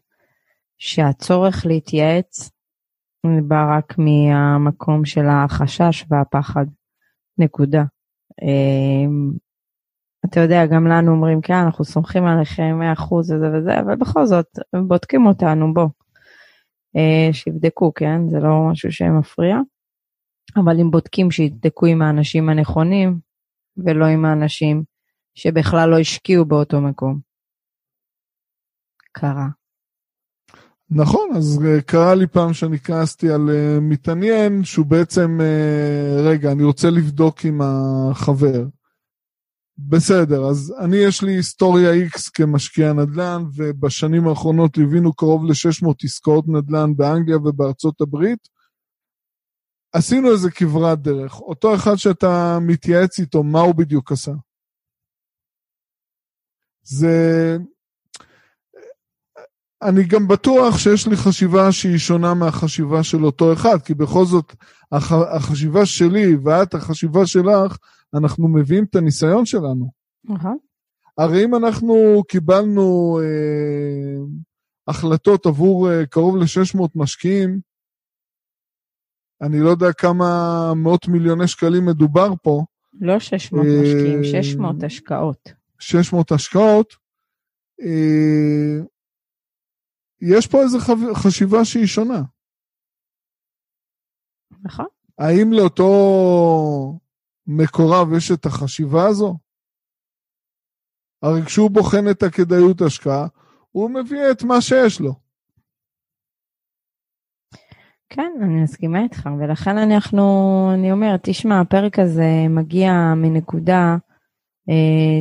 שהצורך 0.79 1.67
להתייעץ 1.67 2.51
בא 3.49 3.77
רק 3.77 3.95
מהמקום 3.99 5.05
של 5.05 5.27
החשש 5.29 6.05
והפחד. 6.09 6.67
נקודה. 7.39 7.85
אמ, 8.43 9.33
אתה 10.27 10.41
יודע, 10.41 10.67
גם 10.67 10.87
לנו 10.87 11.13
אומרים, 11.13 11.41
כן, 11.41 11.55
אנחנו 11.55 11.85
סומכים 11.85 12.25
עליכם 12.25 12.81
100% 12.97 13.15
וזה 13.15 13.51
וזה, 13.55 13.81
אבל 13.81 13.97
בכל 13.97 14.27
זאת, 14.27 14.47
בודקים 14.89 15.27
אותנו, 15.27 15.75
בוא. 15.75 15.89
אה, 16.97 17.33
שיבדקו, 17.33 17.95
כן? 17.95 18.29
זה 18.31 18.39
לא 18.39 18.69
משהו 18.71 18.93
שמפריע. 18.93 19.57
אבל 20.57 20.81
אם 20.81 20.91
בודקים, 20.91 21.31
שיבדקו 21.31 21.87
עם 21.87 22.03
האנשים 22.03 22.49
הנכונים, 22.49 23.19
ולא 23.77 24.07
עם 24.07 24.25
האנשים 24.25 24.83
שבכלל 25.35 25.89
לא 25.89 25.99
השקיעו 25.99 26.45
באותו 26.45 26.81
מקום. 26.81 27.32
קרה. 29.13 29.49
נכון, 30.91 31.31
אז 31.37 31.61
אה, 31.67 31.83
קרה 31.83 32.15
לי 32.15 32.27
פעם 32.27 32.53
שאני 32.55 32.79
כעסתי 32.79 33.31
על 33.31 33.49
uh, 33.49 33.81
מתעניין 33.81 34.65
שהוא 34.65 34.87
בעצם, 34.87 35.39
uh, 35.41 36.21
רגע, 36.29 36.53
אני 36.53 36.65
רוצה 36.65 36.91
לבדוק 36.91 37.45
עם 37.45 37.61
החבר. 37.63 38.65
בסדר, 39.79 40.45
אז 40.51 40.75
אני 40.85 40.97
יש 40.97 41.23
לי 41.23 41.33
היסטוריה 41.33 41.91
X 42.07 42.31
כמשקיע 42.35 42.93
נדל"ן, 42.93 43.43
ובשנים 43.57 44.29
האחרונות 44.29 44.77
ליווינו 44.79 45.13
קרוב 45.13 45.45
ל-600 45.45 45.95
עסקאות 46.05 46.45
נדל"ן 46.49 46.97
באנגליה 46.97 47.37
ובארצות 47.37 48.01
הברית. 48.01 48.49
עשינו 49.93 50.33
איזה 50.33 50.51
כברת 50.51 51.03
דרך. 51.03 51.41
אותו 51.41 51.75
אחד 51.75 51.95
שאתה 51.97 52.59
מתייעץ 52.61 53.19
איתו, 53.19 53.43
מה 53.43 53.61
הוא 53.61 53.75
בדיוק 53.75 54.13
עשה? 54.13 54.33
זה... 56.83 57.57
אני 59.83 60.05
גם 60.05 60.29
בטוח 60.29 60.79
שיש 60.79 61.07
לי 61.07 61.17
חשיבה 61.17 61.73
שהיא 61.73 61.99
שונה 61.99 62.35
מהחשיבה 62.35 63.03
של 63.03 63.25
אותו 63.25 63.53
אחד, 63.53 63.83
כי 63.85 63.95
בכל 63.95 64.25
זאת, 64.25 64.55
הח... 64.93 65.13
החשיבה 65.13 65.87
שלי 65.87 66.37
ואת, 66.37 66.75
החשיבה 66.75 67.27
שלך, 67.27 67.77
אנחנו 68.15 68.49
מביאים 68.49 68.85
את 68.85 68.97
הניסיון 68.97 69.47
שלנו. 69.47 69.91
Uh-huh. 70.29 70.49
הרי 71.19 71.45
אם 71.45 71.55
אנחנו 71.55 72.23
קיבלנו 72.29 73.19
אה, 73.23 74.25
החלטות 74.89 75.47
עבור 75.47 75.91
אה, 75.91 76.07
קרוב 76.07 76.37
ל-600 76.37 76.87
משקיעים, 76.95 77.61
אני 79.43 79.61
לא 79.61 79.71
יודע 79.71 79.93
כמה 79.93 80.27
מאות 80.77 81.09
מיליוני 81.09 81.49
שקלים 81.49 81.87
מדובר 81.87 82.33
פה. 82.43 82.65
לא 83.01 83.19
600 83.19 83.67
אה, 83.67 83.83
משקיעים, 83.83 84.25
600 84.25 84.83
השקעות. 84.83 85.53
600 85.79 86.33
השקעות. 86.33 86.95
אה, 87.81 88.85
יש 90.23 90.47
פה 90.47 90.63
איזו 90.63 90.79
חשיבה 91.15 91.65
שהיא 91.65 91.87
שונה. 91.87 92.23
נכון. 94.63 94.87
האם 95.19 95.53
לאותו 95.53 95.85
מקורב 97.47 98.13
יש 98.17 98.31
את 98.31 98.47
החשיבה 98.47 99.07
הזו? 99.07 99.39
הרי 101.23 101.43
כשהוא 101.47 101.71
בוחן 101.71 102.11
את 102.11 102.23
הכדאיות 102.23 102.81
השקעה, 102.81 103.27
הוא 103.71 103.91
מביא 103.91 104.21
את 104.31 104.43
מה 104.43 104.61
שיש 104.61 105.01
לו. 105.01 105.15
כן, 108.09 108.33
אני 108.43 108.63
מסכימה 108.63 109.03
איתך, 109.03 109.29
ולכן 109.39 109.79
אנחנו, 109.79 110.23
אני 110.75 110.93
אומרת, 110.93 111.21
תשמע, 111.23 111.61
הפרק 111.61 111.99
הזה 111.99 112.47
מגיע 112.51 112.93
מנקודה 113.17 113.97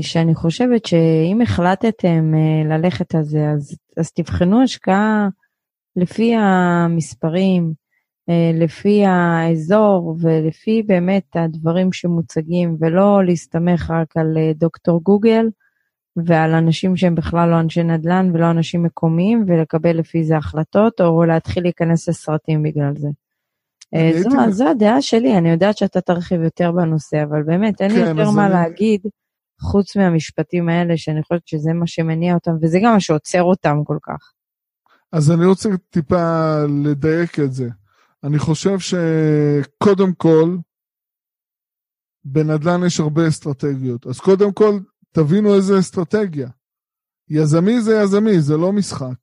שאני 0.01 0.35
חושבת 0.35 0.85
שאם 0.85 1.41
החלטתם 1.41 2.33
אה, 2.35 2.77
ללכת 2.77 3.15
על 3.15 3.23
זה, 3.23 3.49
אז, 3.49 3.77
אז 3.97 4.11
תבחנו 4.11 4.63
השקעה 4.63 5.27
לפי 5.95 6.35
המספרים, 6.35 7.73
אה, 8.29 8.51
לפי 8.53 9.05
האזור 9.05 10.15
ולפי 10.19 10.83
באמת 10.83 11.35
הדברים 11.35 11.93
שמוצגים, 11.93 12.77
ולא 12.79 13.25
להסתמך 13.25 13.91
רק 13.95 14.17
על 14.17 14.37
אה, 14.37 14.51
דוקטור 14.55 15.01
גוגל 15.03 15.45
ועל 16.15 16.53
אנשים 16.53 16.95
שהם 16.95 17.15
בכלל 17.15 17.49
לא 17.49 17.59
אנשי 17.59 17.83
נדל"ן 17.83 18.31
ולא 18.33 18.51
אנשים 18.51 18.83
מקומיים, 18.83 19.45
ולקבל 19.47 19.97
לפי 19.97 20.23
זה 20.23 20.37
החלטות, 20.37 21.01
או 21.01 21.25
להתחיל 21.25 21.63
להיכנס 21.63 22.09
לסרטים 22.09 22.63
בגלל 22.63 22.93
זה. 22.97 23.09
אה, 23.95 24.11
זו, 24.15 24.29
זו 24.49 24.69
הדעה 24.69 25.01
שלי, 25.01 25.37
אני 25.37 25.49
יודעת 25.49 25.77
שאתה 25.77 26.01
תרחיב 26.01 26.41
יותר 26.41 26.71
בנושא, 26.71 27.23
אבל 27.23 27.43
באמת, 27.43 27.81
אין 27.81 27.91
לי 27.91 27.97
כן, 27.97 28.17
יותר 28.17 28.31
מה 28.31 28.45
אני... 28.45 28.53
להגיד, 28.53 29.01
חוץ 29.61 29.95
מהמשפטים 29.95 30.69
האלה, 30.69 30.97
שאני 30.97 31.23
חושבת 31.23 31.47
שזה 31.47 31.73
מה 31.73 31.87
שמניע 31.87 32.33
אותם, 32.33 32.51
וזה 32.61 32.79
גם 32.83 32.93
מה 32.93 32.99
שעוצר 32.99 33.43
אותם 33.43 33.77
כל 33.83 33.97
כך. 34.03 34.31
אז 35.11 35.31
אני 35.31 35.45
רוצה 35.45 35.69
טיפה 35.89 36.55
לדייק 36.83 37.39
את 37.39 37.53
זה. 37.53 37.69
אני 38.23 38.39
חושב 38.39 38.77
שקודם 38.79 40.13
כל, 40.13 40.57
בנדל"ן 42.25 42.85
יש 42.85 42.99
הרבה 42.99 43.27
אסטרטגיות. 43.27 44.07
אז 44.07 44.19
קודם 44.19 44.53
כל, 44.53 44.79
תבינו 45.11 45.55
איזה 45.55 45.79
אסטרטגיה. 45.79 46.49
יזמי 47.29 47.81
זה 47.81 47.95
יזמי, 48.03 48.41
זה 48.41 48.57
לא 48.57 48.71
משחק. 48.71 49.17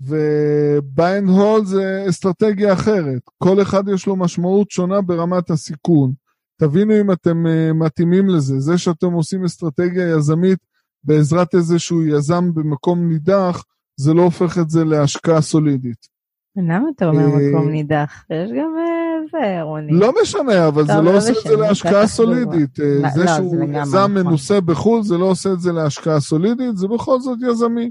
וביין 0.00 1.28
הול 1.28 1.64
זה 1.64 2.04
אסטרטגיה 2.08 2.72
אחרת. 2.72 3.22
כל 3.38 3.62
אחד 3.62 3.88
יש 3.88 4.06
לו 4.06 4.16
משמעות 4.16 4.70
שונה 4.70 5.00
ברמת 5.00 5.50
הסיכון. 5.50 6.12
תבינו 6.60 7.00
אם 7.00 7.12
אתם 7.12 7.46
uh, 7.46 7.72
מתאימים 7.74 8.28
לזה. 8.28 8.60
זה 8.60 8.78
שאתם 8.78 9.12
עושים 9.12 9.44
אסטרטגיה 9.44 10.08
יזמית 10.08 10.58
בעזרת 11.04 11.54
איזשהו 11.54 12.02
יזם 12.02 12.54
במקום 12.54 13.08
נידח, 13.08 13.64
זה 14.00 14.14
לא 14.14 14.22
הופך 14.22 14.58
את 14.58 14.70
זה 14.70 14.84
להשקעה 14.84 15.40
סולידית. 15.40 16.18
למה 16.56 16.88
אתה 16.96 17.06
אומר 17.06 17.20
אה, 17.20 17.50
מקום 17.50 17.68
נידח? 17.68 18.24
יש 18.30 18.50
גם 18.50 18.74
אה, 18.78 19.26
זה, 19.32 19.62
רוני. 19.62 19.92
לא 19.92 20.12
משנה, 20.22 20.68
אבל 20.68 20.86
זה 20.86 21.00
לא, 21.02 21.16
עושה 21.16 21.30
את 21.30 21.48
זה 21.48 21.56
להשקעה 21.56 22.06
סולידית. 22.06 22.80
אה, 22.80 22.98
לא, 23.02 23.10
זה 23.10 23.24
לא, 23.24 23.36
שהוא 23.36 23.64
יזם 23.64 23.98
נכון. 23.98 24.14
מנוסה 24.14 24.60
בחו"ל, 24.60 25.02
זה 25.02 25.18
לא 25.18 25.24
עושה 25.24 25.52
את 25.52 25.60
זה 25.60 25.72
להשקעה 25.72 26.20
סולידית, 26.20 26.76
זה 26.76 26.88
בכל 26.88 27.20
זאת 27.20 27.38
יזמי. 27.50 27.90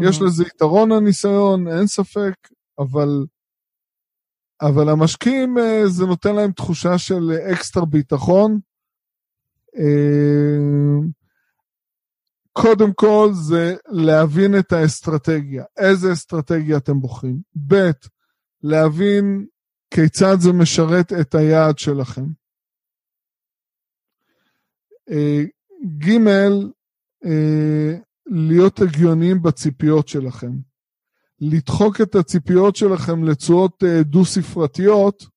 יש 0.00 0.22
לזה 0.22 0.44
יתרון 0.44 0.92
הניסיון, 0.92 1.68
אין 1.68 1.86
ספק, 1.86 2.34
אבל... 2.78 3.24
אבל 4.60 4.88
המשקיעים, 4.88 5.56
זה 5.86 6.06
נותן 6.06 6.34
להם 6.34 6.52
תחושה 6.52 6.98
של 6.98 7.32
אקסטרה 7.52 7.84
ביטחון. 7.84 8.58
קודם 12.52 12.92
כל 12.94 13.28
זה 13.32 13.76
להבין 13.88 14.58
את 14.58 14.72
האסטרטגיה, 14.72 15.64
איזה 15.76 16.12
אסטרטגיה 16.12 16.76
אתם 16.76 17.00
בוחרים. 17.00 17.40
ב', 17.68 17.90
להבין 18.62 19.46
כיצד 19.90 20.36
זה 20.40 20.52
משרת 20.52 21.12
את 21.20 21.34
היעד 21.34 21.78
שלכם. 21.78 22.24
אה, 25.10 25.44
ג', 25.98 26.26
אה, 27.24 27.96
להיות 28.26 28.80
הגיוניים 28.80 29.42
בציפיות 29.42 30.08
שלכם. 30.08 30.52
לדחוק 31.40 32.00
את 32.00 32.14
הציפיות 32.14 32.76
שלכם 32.76 33.24
לתשואות 33.24 33.84
אה, 33.84 34.02
דו-ספרתיות, 34.02 35.36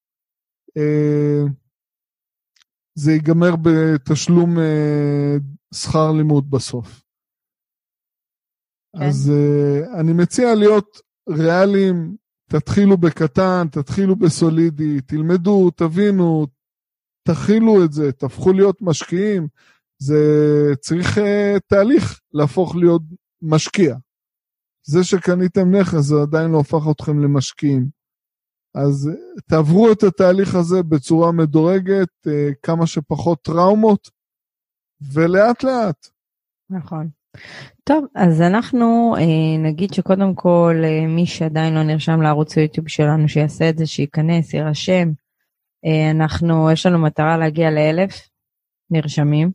זה 2.96 3.12
ייגמר 3.12 3.56
בתשלום 3.64 4.58
שכר 5.74 6.12
לימוד 6.12 6.52
בסוף. 6.52 7.04
כן. 8.98 9.04
אז 9.04 9.32
אני 10.00 10.14
מציע 10.14 10.56
להיות 10.56 11.02
ריאליים, 11.30 12.16
תתחילו 12.50 12.98
בקטן, 12.98 13.68
תתחילו 13.72 14.16
בסולידי, 14.16 15.02
תלמדו, 15.02 15.72
תבינו, 15.72 16.48
תכילו 17.28 17.86
את 17.86 17.94
זה, 17.94 18.12
תהפכו 18.12 18.54
להיות 18.54 18.82
משקיעים. 18.82 19.48
זה 20.02 20.16
צריך 20.80 21.18
uh, 21.18 21.60
תהליך 21.68 22.20
להפוך 22.34 22.76
להיות 22.76 23.02
משקיע. 23.42 23.96
זה 24.90 25.04
שקניתם 25.04 25.76
נכס 25.76 26.00
זה 26.00 26.16
עדיין 26.22 26.52
לא 26.52 26.58
הופך 26.58 26.92
אתכם 26.92 27.20
למשקיעים. 27.20 27.88
אז 28.76 29.10
uh, 29.14 29.42
תעברו 29.50 29.92
את 29.92 30.04
התהליך 30.04 30.56
הזה 30.56 30.84
בצורה 30.84 31.32
מדורגת, 31.32 32.10
uh, 32.28 32.32
כמה 32.64 32.88
שפחות 32.88 33.42
טראומות, 33.42 34.10
ולאט 35.14 35.64
לאט. 35.64 36.08
נכון. 36.70 37.10
טוב, 37.84 38.06
אז 38.16 38.42
אנחנו 38.42 39.16
אה, 39.18 39.58
נגיד 39.70 39.94
שקודם 39.94 40.36
כל 40.36 40.76
אה, 40.84 41.08
מי 41.08 41.26
שעדיין 41.26 41.74
לא 41.74 41.84
נרשם 41.84 42.22
לערוץ 42.22 42.58
היוטיוב 42.58 42.88
שלנו 42.88 43.30
שיעשה 43.30 43.70
את 43.70 43.78
זה, 43.78 43.86
שייכנס, 43.86 44.54
יירשם. 44.54 45.12
אה, 45.86 46.12
אנחנו, 46.12 46.72
יש 46.72 46.86
לנו 46.86 47.00
מטרה 47.00 47.38
להגיע 47.38 47.72
לאלף 47.72 48.30
נרשמים. 48.92 49.52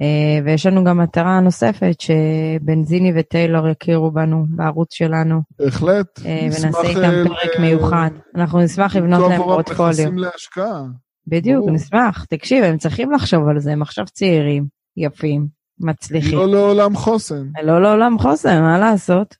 אה, 0.00 0.44
ויש 0.44 0.66
לנו 0.66 0.84
גם 0.84 0.98
מטרה 0.98 1.40
נוספת 1.40 2.00
שבנזיני 2.00 3.12
וטיילור 3.16 3.68
יכירו 3.68 4.10
בנו 4.10 4.46
בערוץ 4.48 4.94
שלנו. 4.94 5.42
בהחלט. 5.58 6.20
אה, 6.26 6.40
ונעשה 6.46 6.88
איתם 6.88 7.28
פרק 7.28 7.60
מיוחד. 7.60 8.10
אנחנו 8.34 8.60
נשמח 8.60 8.96
לבנות 8.96 9.30
להם 9.30 9.42
פורטפוליו. 9.42 9.90
נכסים 9.90 10.18
להשקעה. 10.18 10.82
בדיוק, 11.26 11.68
נשמח. 11.68 12.24
תקשיב, 12.24 12.64
הם 12.64 12.78
צריכים 12.78 13.12
לחשוב 13.12 13.48
על 13.48 13.58
זה, 13.58 13.72
הם 13.72 13.82
עכשיו 13.82 14.04
צעירים, 14.06 14.66
יפים, 14.96 15.48
מצליחים. 15.80 16.38
לא 16.38 16.48
לעולם 16.48 16.96
חוסן. 16.96 17.48
לא 17.62 17.82
לעולם 17.82 18.18
חוסן, 18.18 18.60
מה 18.60 18.78
לעשות? 18.78 19.36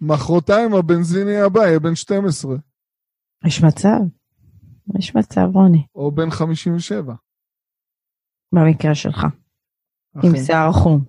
מחרתיים 0.00 0.74
הבנזיני 0.74 1.40
הבא 1.40 1.60
יהיה 1.60 1.78
בן 1.78 1.94
12. 1.94 2.56
יש 3.46 3.62
מצב, 3.62 3.98
יש 4.98 5.16
מצב, 5.16 5.46
רוני. 5.54 5.86
או 5.94 6.12
בן 6.12 6.30
57. 6.30 7.14
במקרה 8.52 8.94
שלך. 8.94 9.26
עם 10.22 10.36
שיער 10.36 10.72
חום. 10.72 11.04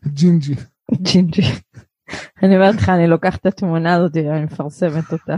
ג'ינג'י. 0.18 0.54
ג'ינג'י. 0.92 1.42
אני 2.42 2.56
אומרת 2.56 2.74
לך, 2.74 2.88
אני 2.88 3.06
לוקחת 3.06 3.40
את 3.40 3.46
התמונה 3.46 3.94
הזאת 3.94 4.16
ואני 4.16 4.44
מפרסמת 4.44 5.12
אותה. 5.12 5.36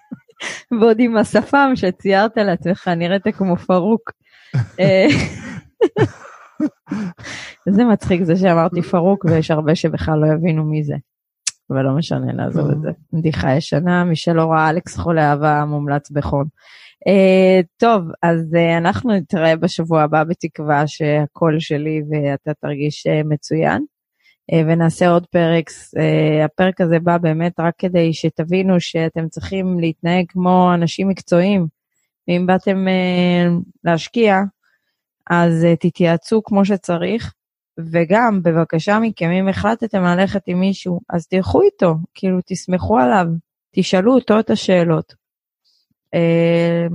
ועוד 0.80 0.96
עם 1.00 1.16
השפם 1.16 1.72
שציירת 1.74 2.36
לעצמך, 2.36 2.88
נראית 2.88 3.22
כמו 3.36 3.56
פרוק. 3.56 4.10
אה, 4.80 5.06
זה 7.68 7.84
מצחיק 7.84 8.22
זה 8.22 8.36
שאמרתי 8.36 8.82
פרוק 8.82 9.24
ויש 9.24 9.50
הרבה 9.50 9.74
שבכלל 9.74 10.18
לא 10.18 10.26
יבינו 10.34 10.64
מי 10.64 10.84
זה. 10.84 10.94
אבל 11.70 11.82
לא 11.82 11.92
משנה 11.96 12.32
לעזוב 12.32 12.70
את 12.70 12.80
זה. 12.80 12.90
בדיחה 13.12 13.52
ישנה, 13.52 14.04
מי 14.04 14.16
שלא 14.16 14.42
ראה 14.52 14.70
אלכס 14.70 14.96
חולה 14.96 15.30
אהבה 15.30 15.64
מומלץ 15.64 16.10
בחום. 16.10 16.44
Uh, 17.08 17.64
טוב, 17.76 18.02
אז 18.22 18.54
uh, 18.54 18.78
אנחנו 18.78 19.12
נתראה 19.12 19.56
בשבוע 19.56 20.02
הבא 20.02 20.24
בתקווה 20.24 20.86
שהקול 20.86 21.60
שלי 21.60 22.02
ואתה 22.10 22.54
תרגיש 22.54 23.06
uh, 23.06 23.26
מצוין. 23.26 23.84
Uh, 24.52 24.54
ונעשה 24.66 25.08
עוד 25.08 25.26
פרק, 25.26 25.70
uh, 25.70 26.44
הפרק 26.44 26.80
הזה 26.80 26.98
בא 26.98 27.18
באמת 27.18 27.60
רק 27.60 27.74
כדי 27.78 28.12
שתבינו 28.12 28.80
שאתם 28.80 29.28
צריכים 29.28 29.80
להתנהג 29.80 30.24
כמו 30.28 30.74
אנשים 30.74 31.08
מקצועיים. 31.08 31.66
ואם 32.28 32.46
באתם 32.46 32.86
uh, 32.86 33.62
להשקיע, 33.84 34.40
אז 35.30 35.64
uh, 35.64 35.76
תתייעצו 35.80 36.42
כמו 36.42 36.64
שצריך, 36.64 37.32
וגם 37.92 38.42
בבקשה 38.42 38.98
מכם, 38.98 39.30
אם 39.30 39.48
החלטתם 39.48 40.02
ללכת 40.02 40.42
עם 40.46 40.60
מישהו, 40.60 41.00
אז 41.10 41.26
תלכו 41.26 41.62
איתו, 41.62 41.94
כאילו 42.14 42.38
תסמכו 42.46 42.98
עליו, 42.98 43.26
תשאלו 43.74 44.14
אותו 44.14 44.40
את 44.40 44.50
השאלות. 44.50 45.23
אה, 46.14 46.86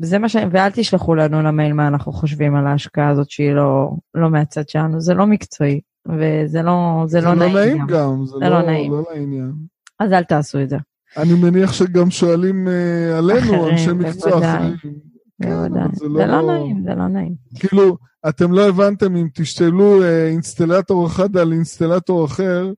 זה 0.00 0.18
מה 0.18 0.28
ש... 0.28 0.36
ואל 0.50 0.70
תשלחו 0.70 1.14
לנו 1.14 1.42
למייל 1.42 1.72
מה 1.72 1.88
אנחנו 1.88 2.12
חושבים 2.12 2.54
על 2.54 2.66
ההשקעה 2.66 3.08
הזאת 3.08 3.30
שהיא 3.30 3.52
לא, 3.52 3.90
לא 4.14 4.30
מהצד 4.30 4.68
שלנו, 4.68 5.00
זה 5.00 5.14
לא 5.14 5.26
מקצועי, 5.26 5.80
וזה 6.08 6.62
לא, 6.62 7.04
זה, 7.06 7.20
זה 7.20 7.26
לא, 7.26 7.34
לא 7.34 7.38
נעים, 7.38 7.56
נעים 7.56 7.78
גם. 7.78 7.86
גם, 7.86 8.24
זה, 8.24 8.32
זה 8.38 8.48
לא, 8.48 8.48
לא 8.48 8.62
נעים. 8.62 8.92
לא 8.92 9.04
לעניין. 9.14 9.52
אז 10.00 10.12
אל 10.12 10.24
תעשו 10.24 10.62
את 10.62 10.68
זה. 10.68 10.76
אני 11.16 11.34
מניח 11.34 11.72
שגם 11.72 12.10
שואלים 12.10 12.68
אה, 12.68 13.18
עלינו, 13.18 13.40
אחרים, 13.40 13.72
אנשי 13.72 13.92
מקצוע 13.92 14.30
בוודאי. 14.30 14.74
אחרים. 14.74 14.94
כן, 15.42 15.48
בוודאי. 15.48 15.82
אבל 15.82 16.16
זה 16.16 16.26
לא 16.26 16.42
נעים, 16.42 16.82
זה 16.84 16.94
לא 16.94 17.08
נעים. 17.08 17.34
כאילו, 17.54 17.96
אתם 18.28 18.52
לא 18.52 18.68
הבנתם 18.68 19.16
אם 19.16 19.28
תשתלו 19.34 20.02
אה, 20.02 20.26
אינסטלטור 20.26 21.06
אחד 21.06 21.36
על 21.36 21.52
אינסטלטור 21.52 22.24
אחר, 22.24 22.72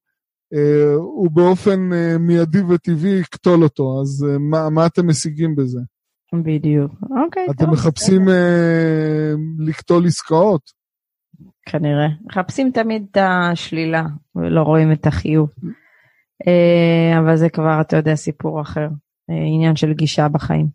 הוא 0.97 1.31
באופן 1.31 1.93
אה, 1.93 2.19
מיידי 2.19 2.61
וטבעי 2.63 3.19
יקטול 3.21 3.63
אותו, 3.63 4.01
אז 4.03 4.27
אה, 4.31 4.39
מה, 4.39 4.71
מה 4.71 4.87
אתם 4.87 5.07
משיגים 5.09 5.57
בזה? 5.57 5.81
בדיוק. 6.45 6.93
אוקיי, 7.25 7.47
אתם 7.51 7.65
טוב, 7.65 7.75
מחפשים 7.75 8.29
אה, 8.29 9.33
לקטול 9.59 10.07
עסקאות? 10.07 10.63
כנראה. 11.67 12.07
מחפשים 12.27 12.71
תמיד 12.75 13.07
את 13.11 13.17
השלילה 13.21 14.05
ולא 14.37 14.61
רואים 14.63 14.93
את 14.93 15.07
החיוב. 15.07 15.51
אה, 16.47 17.19
אבל 17.21 17.37
זה 17.37 17.49
כבר, 17.49 17.81
אתה 17.81 17.97
יודע, 17.97 18.15
סיפור 18.15 18.61
אחר. 18.61 18.89
אה, 19.31 19.35
עניין 19.55 19.77
של 19.77 19.93
גישה 19.93 20.29
בחיים. 20.29 20.67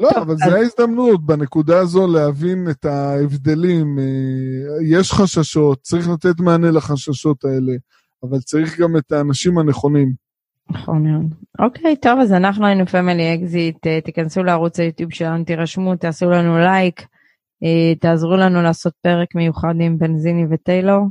לא, 0.00 0.08
טוב, 0.14 0.18
אבל 0.22 0.32
אז- 0.32 0.38
זו 0.50 0.56
ההזדמנות 0.56 1.26
בנקודה 1.26 1.78
הזו 1.78 2.06
להבין 2.06 2.66
את 2.70 2.84
ההבדלים. 2.84 3.98
אה, 3.98 4.04
יש 4.98 5.12
חששות, 5.12 5.78
צריך 5.82 6.08
לתת 6.08 6.40
מענה 6.40 6.70
לחששות 6.70 7.44
האלה, 7.44 7.72
אבל 8.22 8.38
צריך 8.38 8.80
גם 8.80 8.96
את 8.96 9.12
האנשים 9.12 9.58
הנכונים. 9.58 10.12
נכון 10.70 11.06
מאוד. 11.06 11.34
אוקיי, 11.58 11.96
טוב, 11.96 12.20
אז 12.20 12.32
אנחנו 12.32 12.66
היינו 12.66 12.86
Family 12.86 13.34
Exit, 13.34 13.86
תיכנסו 14.04 14.42
לערוץ 14.42 14.80
היוטיוב 14.80 15.12
שלנו, 15.12 15.44
תירשמו, 15.44 15.96
תעשו 15.96 16.30
לנו 16.30 16.58
לייק, 16.58 17.06
אה, 17.62 17.94
תעזרו 18.00 18.36
לנו 18.36 18.62
לעשות 18.62 18.92
פרק 19.02 19.34
מיוחד 19.34 19.74
עם 19.80 19.98
בנזיני 19.98 20.46
וטיילור, 20.50 21.06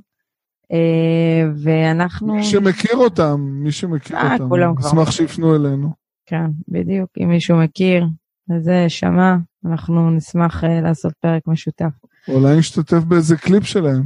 אה, 0.71 1.49
ואנחנו, 1.63 2.35
מי 2.35 2.43
שמכיר 2.43 2.95
אותם, 2.95 3.41
מי 3.41 3.71
שמכיר 3.71 4.17
אה, 4.17 4.33
אותם, 4.33 4.49
כולם 4.49 4.73
נשמח. 4.79 5.11
שיפנו 5.11 5.55
אלינו. 5.55 5.93
כן, 6.25 6.45
בדיוק, 6.67 7.09
אם 7.23 7.29
מישהו 7.29 7.57
מכיר, 7.57 8.05
וזה 8.49 8.85
שמע, 8.87 9.35
אנחנו 9.65 10.11
נשמח 10.11 10.63
אה, 10.63 10.81
לעשות 10.81 11.13
פרק 11.19 11.47
משותף. 11.47 11.91
אולי 12.27 12.57
נשתתף 12.57 13.03
באיזה 13.07 13.37
קליפ 13.37 13.63
שלהם. 13.63 14.03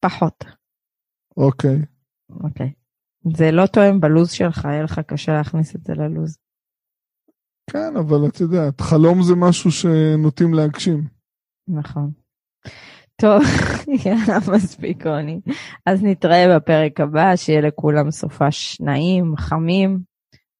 פחות, 0.00 0.44
אוקיי. 1.36 1.82
אוקיי. 2.30 2.72
זה 3.36 3.50
לא 3.50 3.66
תואם 3.66 4.00
בלוז 4.00 4.30
שלך, 4.30 4.64
יהיה 4.64 4.82
לך 4.82 4.98
קשה 4.98 5.32
להכניס 5.32 5.76
את 5.76 5.84
זה 5.84 5.94
ללוז. 5.94 6.36
כן, 7.70 7.96
אבל 7.96 8.28
את 8.28 8.40
יודעת, 8.40 8.80
חלום 8.80 9.22
זה 9.22 9.34
משהו 9.34 9.70
שנוטים 9.70 10.54
להגשים. 10.54 11.04
נכון. 11.68 12.10
טוב, 13.20 13.42
יאללה, 14.06 14.38
מספיק 14.54 15.06
רוני. 15.06 15.40
אז 15.86 16.02
נתראה 16.02 16.56
בפרק 16.56 17.00
הבא, 17.00 17.36
שיהיה 17.36 17.60
לכולם 17.60 18.10
סופש 18.10 18.80
נעים, 18.80 19.36
חמים, 19.36 19.98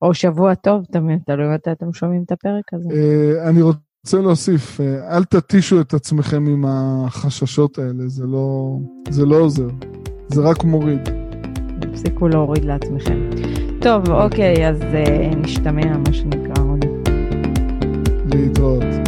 או 0.03 0.15
שבוע 0.15 0.55
טוב, 0.55 0.85
תמיד 0.85 1.19
תלוי 1.27 1.55
מתי 1.55 1.73
אתם 1.73 1.93
שומעים 1.93 2.23
את 2.23 2.33
הפרק 2.33 2.75
הזה. 2.75 2.89
אה, 2.93 3.49
אני 3.51 3.63
רוצה 3.63 4.21
להוסיף, 4.23 4.81
אה, 4.81 5.17
אל 5.17 5.25
תתישו 5.25 5.81
את 5.81 5.95
עצמכם 5.95 6.47
עם 6.47 6.65
החששות 6.69 7.79
האלה, 7.79 8.09
זה 8.09 8.27
לא, 8.27 8.77
זה 9.11 9.27
לא 9.27 9.37
עוזר. 9.37 9.69
זה 10.29 10.41
רק 10.41 10.65
מוריד. 10.65 11.09
תפסיקו 11.81 12.29
להוריד 12.29 12.65
לעצמכם. 12.65 13.31
טוב, 13.81 14.11
אוקיי, 14.11 14.69
אז 14.69 14.81
uh, 14.81 15.37
נשתמע, 15.37 15.97
מה 15.97 16.13
שנקרא. 16.13 16.57
להתראות. 18.33 19.06